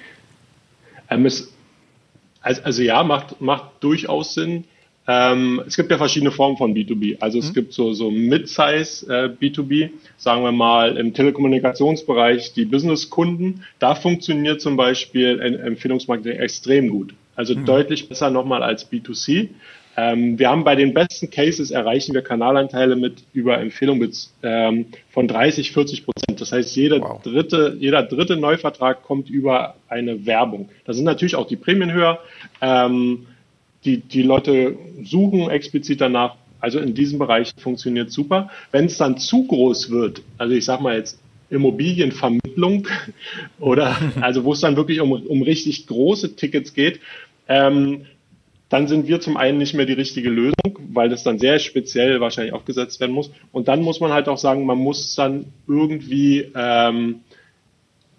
Also, 2.42 2.62
also, 2.64 2.82
ja, 2.82 3.04
macht, 3.04 3.42
macht 3.42 3.66
durchaus 3.82 4.34
Sinn. 4.34 4.66
Ähm, 5.12 5.64
es 5.66 5.76
gibt 5.76 5.90
ja 5.90 5.98
verschiedene 5.98 6.30
Formen 6.30 6.56
von 6.56 6.76
B2B. 6.76 7.18
Also 7.20 7.40
es 7.40 7.50
mhm. 7.50 7.54
gibt 7.56 7.74
so, 7.74 7.94
so 7.94 8.12
Mid-Size 8.12 9.08
äh, 9.12 9.30
B2B, 9.44 9.90
sagen 10.18 10.44
wir 10.44 10.52
mal 10.52 10.98
im 10.98 11.16
Telekommunikationsbereich 11.16 12.54
die 12.54 12.66
Business-Kunden. 12.66 13.64
Da 13.80 13.96
funktioniert 13.96 14.62
zum 14.62 14.78
Beispiel 14.78 15.40
Empfehlungsmarketing 15.40 16.40
extrem 16.40 16.90
gut. 16.90 17.16
Also 17.36 17.56
mhm. 17.56 17.66
deutlich 17.66 18.08
besser 18.08 18.30
nochmal 18.30 18.62
als 18.62 18.92
B2C. 18.92 19.50
Ähm, 19.98 20.38
wir 20.38 20.48
haben 20.48 20.64
bei 20.64 20.76
den 20.76 20.94
besten 20.94 21.32
Cases 21.32 21.72
erreichen 21.72 22.14
wir 22.14 22.22
Kanalanteile 22.22 22.96
mit 22.96 23.24
über 23.34 23.58
Empfehlung 23.58 24.08
ähm, 24.44 24.86
von 25.10 25.28
30, 25.28 25.72
40 25.72 26.06
Prozent. 26.06 26.40
Das 26.40 26.52
heißt, 26.52 26.76
jeder 26.76 27.02
wow. 27.02 27.20
dritte, 27.24 27.76
jeder 27.80 28.04
dritte 28.04 28.38
Neuvertrag 28.38 29.02
kommt 29.02 29.28
über 29.32 29.74
eine 29.88 30.28
Werbung. 30.28 30.70
Da 30.86 30.94
sind 30.94 31.06
natürlich 31.06 31.36
auch 31.36 31.48
die 31.48 31.56
Prämien 31.56 31.92
höher. 31.92 32.20
Ähm, 32.62 33.26
die, 33.86 33.98
die 33.98 34.24
Leute 34.24 34.78
suchen 35.04 35.50
explizit 35.50 36.02
danach. 36.02 36.36
Also 36.60 36.80
in 36.80 36.94
diesem 36.94 37.20
Bereich 37.20 37.54
funktioniert 37.58 38.12
super. 38.12 38.50
Wenn 38.72 38.86
es 38.86 38.98
dann 38.98 39.18
zu 39.18 39.46
groß 39.46 39.92
wird, 39.92 40.22
also 40.38 40.54
ich 40.54 40.66
sag 40.66 40.82
mal 40.82 40.98
jetzt 40.98 41.20
Immobilienvermittlung 41.50 42.88
oder 43.60 43.98
also 44.22 44.44
wo 44.44 44.54
es 44.54 44.60
dann 44.60 44.76
wirklich 44.76 45.00
um, 45.00 45.12
um 45.12 45.42
richtig 45.42 45.88
große 45.88 46.36
Tickets 46.36 46.74
geht, 46.74 47.00
ähm, 47.48 48.06
dann 48.70 48.88
sind 48.88 49.08
wir 49.08 49.20
zum 49.20 49.36
einen 49.36 49.58
nicht 49.58 49.74
mehr 49.74 49.88
die 49.88 49.94
richtige 49.94 50.30
Lösung, 50.30 50.78
weil 50.94 51.10
das 51.10 51.24
dann 51.24 51.40
sehr 51.40 51.58
speziell 51.58 52.22
wahrscheinlich 52.22 52.54
aufgesetzt 52.54 53.00
werden 53.00 53.14
muss. 53.14 53.32
Und 53.52 53.68
dann 53.68 53.82
muss 53.82 54.00
man 54.00 54.14
halt 54.14 54.30
auch 54.30 54.38
sagen, 54.38 54.66
man 54.66 54.78
muss 54.78 55.16
dann 55.16 55.46
irgendwie, 55.68 56.52
ähm, 56.56 57.22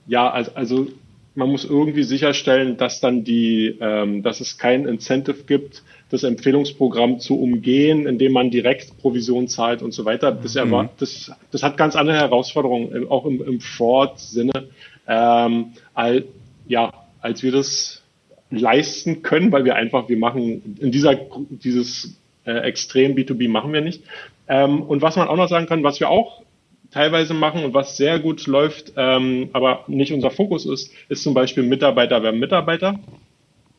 ja, 0.08 0.28
also, 0.28 0.50
also 0.54 0.88
man 1.34 1.48
muss 1.48 1.64
irgendwie 1.64 2.02
sicherstellen, 2.02 2.76
dass 2.76 3.00
dann 3.00 3.24
die, 3.24 3.78
ähm, 3.80 4.22
dass 4.22 4.40
es 4.40 4.58
kein 4.58 4.86
Incentive 4.86 5.44
gibt, 5.44 5.82
das 6.10 6.24
Empfehlungsprogramm 6.24 7.20
zu 7.20 7.40
umgehen, 7.40 8.06
indem 8.06 8.32
man 8.32 8.50
direkt 8.50 8.98
Provision 8.98 9.46
zahlt 9.46 9.80
und 9.82 9.92
so 9.92 10.04
weiter. 10.04 10.32
Das, 10.32 10.56
mhm. 10.56 10.88
das, 10.98 11.32
das 11.52 11.62
hat 11.62 11.76
ganz 11.76 11.94
andere 11.94 12.16
Herausforderungen, 12.16 13.08
auch 13.08 13.26
im, 13.26 13.42
im 13.42 13.60
Fraud-Sinne, 13.60 14.68
ähm, 15.06 15.72
als, 15.94 16.24
ja, 16.66 16.92
als 17.20 17.42
wir 17.42 17.52
das 17.52 18.02
leisten 18.50 19.22
können, 19.22 19.52
weil 19.52 19.64
wir 19.64 19.76
einfach, 19.76 20.08
wir 20.08 20.18
machen 20.18 20.76
in 20.80 20.90
dieser, 20.90 21.16
dieses 21.48 22.18
äh, 22.44 22.58
extrem 22.58 23.14
B2B 23.14 23.48
machen 23.48 23.72
wir 23.72 23.80
nicht. 23.80 24.02
Ähm, 24.48 24.82
und 24.82 25.02
was 25.02 25.14
man 25.14 25.28
auch 25.28 25.36
noch 25.36 25.48
sagen 25.48 25.66
kann, 25.66 25.84
was 25.84 26.00
wir 26.00 26.10
auch 26.10 26.42
teilweise 26.90 27.34
machen 27.34 27.64
und 27.64 27.74
was 27.74 27.96
sehr 27.96 28.18
gut 28.18 28.46
läuft, 28.46 28.92
ähm, 28.96 29.50
aber 29.52 29.84
nicht 29.86 30.12
unser 30.12 30.30
Fokus 30.30 30.66
ist, 30.66 30.92
ist 31.08 31.22
zum 31.22 31.34
Beispiel 31.34 31.62
Mitarbeiter 31.62 32.22
werden 32.22 32.40
Mitarbeiter. 32.40 32.98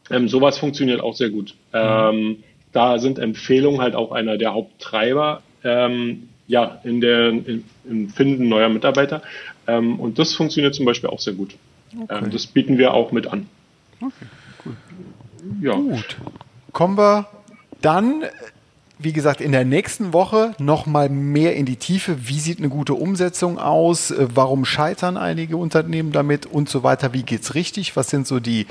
Ähm, 0.09 0.27
sowas 0.27 0.57
funktioniert 0.57 1.01
auch 1.01 1.15
sehr 1.15 1.29
gut. 1.29 1.55
Mhm. 1.73 2.43
Da 2.73 2.99
sind 2.99 3.19
Empfehlungen 3.19 3.81
halt 3.81 3.95
auch 3.95 4.11
einer 4.11 4.37
der 4.37 4.53
Haupttreiber 4.53 5.41
ähm, 5.63 6.29
ja, 6.47 6.79
in 6.83 7.01
der, 7.01 7.29
in, 7.29 7.63
im 7.85 8.09
Finden 8.09 8.49
neuer 8.49 8.69
Mitarbeiter. 8.69 9.21
Ähm, 9.67 9.99
und 9.99 10.19
das 10.19 10.33
funktioniert 10.33 10.75
zum 10.75 10.85
Beispiel 10.85 11.09
auch 11.09 11.19
sehr 11.19 11.33
gut. 11.33 11.55
Okay. 11.97 12.25
Ähm, 12.25 12.31
das 12.31 12.47
bieten 12.47 12.77
wir 12.77 12.93
auch 12.93 13.11
mit 13.11 13.27
an. 13.27 13.47
Okay, 14.01 14.25
cool. 14.65 14.75
Ja. 15.61 15.73
Gut. 15.75 16.17
Kommen 16.73 16.97
wir 16.97 17.27
dann 17.81 18.23
wie 19.03 19.13
gesagt, 19.13 19.41
in 19.41 19.51
der 19.51 19.65
nächsten 19.65 20.13
Woche 20.13 20.53
noch 20.59 20.85
mal 20.85 21.09
mehr 21.09 21.55
in 21.55 21.65
die 21.65 21.75
Tiefe. 21.75 22.27
Wie 22.27 22.39
sieht 22.39 22.59
eine 22.59 22.69
gute 22.69 22.93
Umsetzung 22.93 23.57
aus? 23.57 24.11
Äh, 24.11 24.27
warum 24.33 24.65
scheitern 24.65 25.17
einige 25.17 25.57
Unternehmen 25.57 26.11
damit 26.11 26.45
und 26.45 26.69
so 26.69 26.83
weiter? 26.83 27.13
Wie 27.13 27.23
geht's 27.23 27.55
richtig? 27.55 27.95
Was 27.95 28.09
sind 28.09 28.27
so 28.27 28.39
die, 28.39 28.67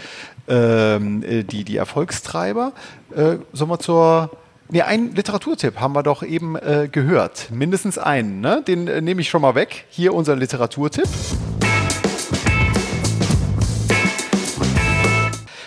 ähm, 0.49 1.23
äh, 1.23 1.43
die, 1.43 1.65
die 1.65 1.77
Erfolgstreiber? 1.77 2.73
Äh, 3.15 3.37
sollen 3.53 3.71
wir 3.71 3.79
zur 3.79 4.31
Nee, 4.73 4.83
einen 4.83 5.17
Literaturtipp 5.17 5.81
haben 5.81 5.97
wir 5.97 6.05
doch 6.05 6.23
eben 6.23 6.55
äh, 6.55 6.89
gehört. 6.91 7.49
Mindestens 7.51 7.99
einen. 7.99 8.41
Ne? 8.41 8.63
Den 8.69 8.87
äh, 8.87 9.01
nehme 9.01 9.21
ich 9.21 9.29
schon 9.29 9.43
mal 9.43 9.57
weg. 9.57 9.87
Hier 9.91 10.15
unser 10.15 10.37
Literaturtipp. 10.37 11.09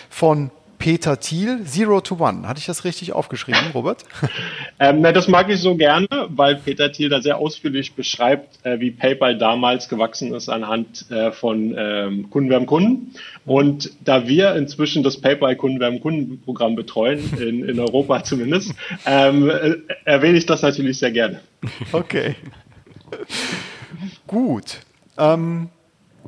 Von 0.08 0.50
Peter 0.84 1.18
Thiel, 1.18 1.64
Zero 1.64 2.02
to 2.02 2.16
One. 2.16 2.46
Hatte 2.46 2.58
ich 2.58 2.66
das 2.66 2.84
richtig 2.84 3.14
aufgeschrieben, 3.14 3.70
Robert? 3.72 4.04
Ähm, 4.80 5.02
na, 5.02 5.12
das 5.12 5.28
mag 5.28 5.48
ich 5.50 5.60
so 5.60 5.76
gerne, 5.76 6.08
weil 6.30 6.56
Peter 6.56 6.90
Thiel 6.90 7.08
da 7.08 7.22
sehr 7.22 7.38
ausführlich 7.38 7.94
beschreibt, 7.94 8.58
äh, 8.66 8.80
wie 8.80 8.90
PayPal 8.90 9.38
damals 9.38 9.88
gewachsen 9.88 10.34
ist 10.34 10.48
anhand 10.48 11.08
äh, 11.12 11.30
von 11.30 11.72
ähm, 11.78 12.28
Kunden 12.28 12.50
werden 12.50 12.66
Kunden. 12.66 13.14
Und 13.46 13.92
da 14.04 14.26
wir 14.26 14.56
inzwischen 14.56 15.04
das 15.04 15.20
PayPal 15.20 15.54
Kunden 15.54 15.78
werden 15.78 16.00
Kunden 16.00 16.42
Programm 16.42 16.74
betreuen, 16.74 17.20
in, 17.40 17.68
in 17.68 17.78
Europa 17.78 18.24
zumindest, 18.24 18.74
ähm, 19.06 19.48
äh, 19.48 19.76
erwähne 20.04 20.38
ich 20.38 20.46
das 20.46 20.62
natürlich 20.62 20.98
sehr 20.98 21.12
gerne. 21.12 21.40
Okay. 21.92 22.34
Gut. 24.26 24.80
Ähm, 25.16 25.68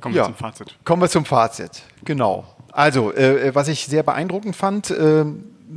kommen 0.01 0.15
wir 0.15 0.23
ja. 0.23 0.27
zum 0.27 0.37
Fazit. 0.37 0.77
Kommen 0.85 1.03
wir 1.03 1.09
zum 1.09 1.25
Fazit. 1.25 1.83
Genau. 2.05 2.56
Also, 2.77 3.11
äh, 3.15 3.55
was 3.55 3.69
ich 3.69 3.87
sehr 3.87 4.03
beeindruckend 4.03 4.55
fand, 4.55 4.91
äh, 4.91 5.25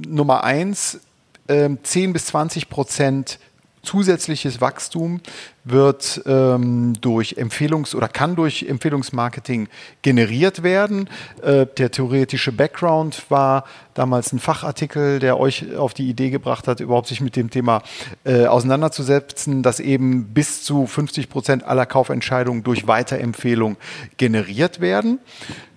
Nummer 0.06 0.44
eins, 0.44 1.00
äh, 1.48 1.70
10 1.82 2.12
bis 2.12 2.26
20 2.26 2.68
Prozent 2.68 3.40
zusätzliches 3.84 4.60
Wachstum 4.60 5.22
wird 5.64 6.22
ähm, 6.26 6.94
durch 7.00 7.38
Empfehlungs- 7.38 7.96
oder 7.96 8.10
kann 8.10 8.36
durch 8.36 8.64
Empfehlungsmarketing 8.64 9.70
generiert 10.02 10.64
werden. 10.64 11.10
Äh, 11.42 11.66
der 11.78 11.92
theoretische 11.92 12.52
Background 12.52 13.24
war 13.30 13.64
damals 13.94 14.34
ein 14.34 14.40
Fachartikel, 14.40 15.20
der 15.20 15.40
euch 15.40 15.76
auf 15.76 15.94
die 15.94 16.10
Idee 16.10 16.32
gebracht 16.32 16.68
hat, 16.68 16.82
überhaupt 16.82 17.08
sich 17.08 17.22
mit 17.22 17.36
dem 17.36 17.50
Thema 17.50 17.82
äh, 18.26 18.46
auseinanderzusetzen, 18.46 19.64
dass 19.64 19.80
eben 19.80 20.26
bis 20.34 20.64
zu 20.64 20.86
50 20.86 21.30
Prozent 21.30 21.64
aller 21.64 21.86
Kaufentscheidungen 21.86 22.64
durch 22.64 22.88
Weiterempfehlung 22.88 23.78
generiert 24.18 24.82
werden. 24.82 25.20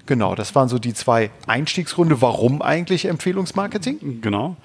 Genau, 0.06 0.34
das 0.34 0.54
waren 0.54 0.68
so 0.68 0.78
die 0.78 0.94
zwei 0.94 1.30
Einstiegsgründe. 1.46 2.20
Warum 2.20 2.60
eigentlich 2.60 3.04
Empfehlungsmarketing? 3.04 4.20
Genau. 4.20 4.56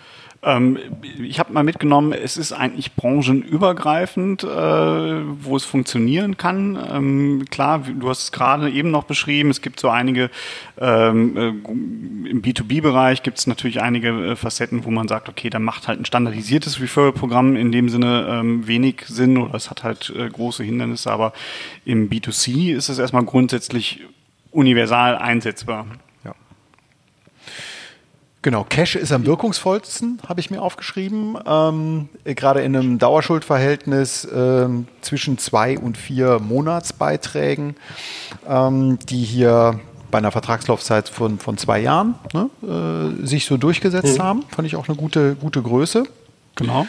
Ähm, 0.43 0.78
ich 1.19 1.39
habe 1.39 1.52
mal 1.52 1.63
mitgenommen, 1.63 2.13
es 2.13 2.38
ist 2.38 2.54
eigentlich 2.54 2.93
branchenübergreifend, 2.95 4.43
äh, 4.43 4.47
wo 4.47 5.56
es 5.56 5.65
funktionieren 5.65 6.38
kann. 6.38 6.78
Ähm, 6.91 7.45
klar, 7.50 7.80
du 7.80 8.10
hast 8.10 8.23
es 8.23 8.32
gerade 8.32 8.69
eben 8.69 8.91
noch 8.91 9.06
beschrieben, 9.06 9.50
es 9.50 9.62
gibt 9.62 9.80
so 9.80 9.89
einige, 9.89 10.30
ähm, 10.80 11.38
äh, 11.38 11.47
im 12.30 12.41
B2B-Bereich 12.41 13.23
gibt 13.23 13.39
es 13.39 13.47
natürlich 13.47 13.82
einige 13.82 14.10
äh, 14.10 14.36
Facetten, 14.36 14.86
wo 14.86 14.91
man 14.91 15.08
sagt, 15.08 15.28
okay, 15.28 15.50
da 15.50 15.60
macht 15.60 15.88
halt 15.88 16.00
ein 16.00 16.06
standardisiertes 16.06 16.80
Referral-Programm 16.80 17.56
in 17.56 17.71
dem 17.71 17.89
Sinne 17.89 18.28
ähm, 18.30 18.67
wenig 18.67 19.06
Sinn 19.08 19.38
oder 19.38 19.56
es 19.56 19.71
hat 19.71 19.84
halt 19.84 20.13
äh, 20.15 20.30
große 20.30 20.63
Hindernisse, 20.63 21.12
aber 21.12 21.34
im 21.84 22.10
B2C 22.10 22.76
ist 22.76 22.89
es 22.89 23.00
erstmal 23.00 23.26
grundsätzlich 23.26 24.02
universal 24.51 25.17
einsetzbar. 25.17 25.86
Genau, 28.47 28.63
Cash 28.63 28.95
ist 28.95 29.12
am 29.12 29.25
wirkungsvollsten, 29.25 30.21
habe 30.29 30.39
ich 30.39 30.49
mir 30.49 30.62
aufgeschrieben. 30.62 31.38
Ähm, 31.45 32.07
gerade 32.23 32.62
in 32.62 32.77
einem 32.77 32.97
Dauerschuldverhältnis 32.97 34.23
äh, 34.23 34.69
zwischen 35.01 35.38
zwei 35.38 35.77
und 35.77 35.97
vier 35.97 36.39
Monatsbeiträgen, 36.39 37.75
ähm, 38.47 38.99
die 39.10 39.23
hier 39.23 39.81
bei 40.12 40.19
einer 40.19 40.31
Vertragslaufzeit 40.31 41.10
von, 41.10 41.39
von 41.39 41.57
zwei 41.57 41.79
Jahren 41.79 42.15
ne, 42.33 42.49
äh, 43.21 43.25
sich 43.25 43.45
so 43.45 43.57
durchgesetzt 43.57 44.19
mhm. 44.19 44.23
haben. 44.23 44.43
Fand 44.43 44.65
ich 44.65 44.77
auch 44.77 44.88
eine 44.88 44.95
gute, 44.95 45.36
gute 45.36 45.62
Größe. 45.62 46.05
Genau. 46.55 46.88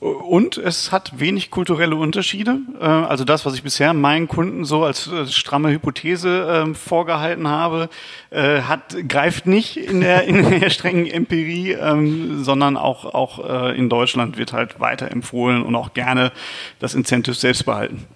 Und 0.00 0.56
es 0.58 0.92
hat 0.92 1.18
wenig 1.18 1.50
kulturelle 1.50 1.96
Unterschiede. 1.96 2.58
Äh, 2.80 2.84
also 2.84 3.24
das, 3.24 3.46
was 3.46 3.54
ich 3.54 3.62
bisher 3.62 3.92
meinen 3.94 4.28
Kunden 4.28 4.64
so 4.64 4.84
als 4.84 5.10
stramme 5.30 5.70
Hypothese 5.70 6.62
ähm, 6.64 6.74
vorgehalten 6.74 7.48
habe, 7.48 7.88
äh, 8.30 8.62
hat, 8.62 8.96
greift 9.08 9.46
nicht 9.46 9.76
in 9.76 10.00
der, 10.00 10.24
in 10.24 10.48
der 10.60 10.70
strengen 10.76 11.06
Empirie, 11.06 11.72
ähm, 11.72 12.44
sondern 12.44 12.76
auch, 12.76 13.04
auch 13.06 13.48
äh, 13.48 13.76
in 13.76 13.88
Deutschland 13.88 14.36
wird 14.36 14.52
halt 14.52 14.80
weiterempfohlen 14.80 15.62
und 15.62 15.74
auch 15.74 15.94
gerne 15.94 16.32
das 16.78 16.94
Incentive 16.94 17.34
selbst 17.34 17.64
behalten. 17.64 18.06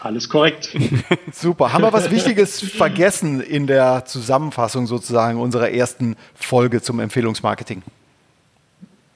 Alles 0.00 0.28
korrekt. 0.28 0.74
Super. 1.32 1.72
Haben 1.72 1.84
wir 1.84 1.92
was 1.92 2.10
Wichtiges 2.10 2.60
vergessen 2.60 3.40
in 3.40 3.66
der 3.66 4.06
Zusammenfassung 4.06 4.86
sozusagen 4.86 5.38
unserer 5.38 5.70
ersten 5.70 6.16
Folge 6.34 6.80
zum 6.80 7.00
Empfehlungsmarketing? 7.00 7.82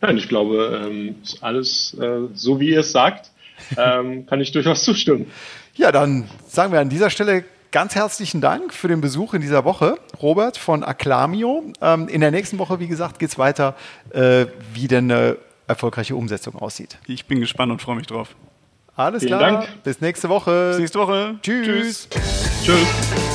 Nein, 0.05 0.19
ich 0.19 0.29
glaube, 0.29 0.83
ähm, 0.85 1.15
alles 1.41 1.95
äh, 1.95 2.29
so, 2.35 2.61
wie 2.61 2.73
ihr 2.73 2.81
es 2.81 2.93
sagt, 2.93 3.31
ähm, 3.79 4.27
kann 4.27 4.39
ich 4.39 4.53
durchaus 4.53 4.85
zustimmen. 4.85 5.31
Ja, 5.77 5.93
dann 5.93 6.29
sagen 6.47 6.75
wir 6.75 6.81
an 6.81 6.91
dieser 6.91 7.09
Stelle 7.09 7.45
ganz 7.73 7.95
herzlichen 7.95 8.43
Dank 8.43 8.75
für 8.75 8.89
den 8.89 9.01
Besuch 9.01 9.33
in 9.33 9.41
dieser 9.41 9.65
Woche, 9.65 9.97
Robert 10.21 10.59
von 10.59 10.85
Acclamio. 10.85 11.73
Ähm, 11.81 12.09
in 12.09 12.21
der 12.21 12.33
nächsten 12.33 12.59
Woche, 12.59 12.81
wie 12.81 12.87
gesagt, 12.87 13.19
geht 13.19 13.31
es 13.31 13.39
weiter, 13.39 13.77
äh, 14.11 14.45
wie 14.75 14.89
denn 14.89 15.11
eine 15.11 15.39
erfolgreiche 15.69 16.15
Umsetzung 16.17 16.57
aussieht. 16.57 16.99
Ich 17.07 17.25
bin 17.25 17.41
gespannt 17.41 17.73
und 17.73 17.81
freue 17.81 17.97
mich 17.97 18.07
drauf. 18.07 18.37
Alles 18.97 19.23
Vielen 19.23 19.39
klar. 19.39 19.53
Dank. 19.53 19.83
Bis 19.85 20.03
nächste 20.03 20.29
Woche. 20.29 20.73
Bis 20.73 20.81
nächste 20.81 20.99
Woche. 20.99 21.37
Tschüss. 21.41 22.09
Tschüss. 22.11 22.63
Tschüss. 22.63 23.34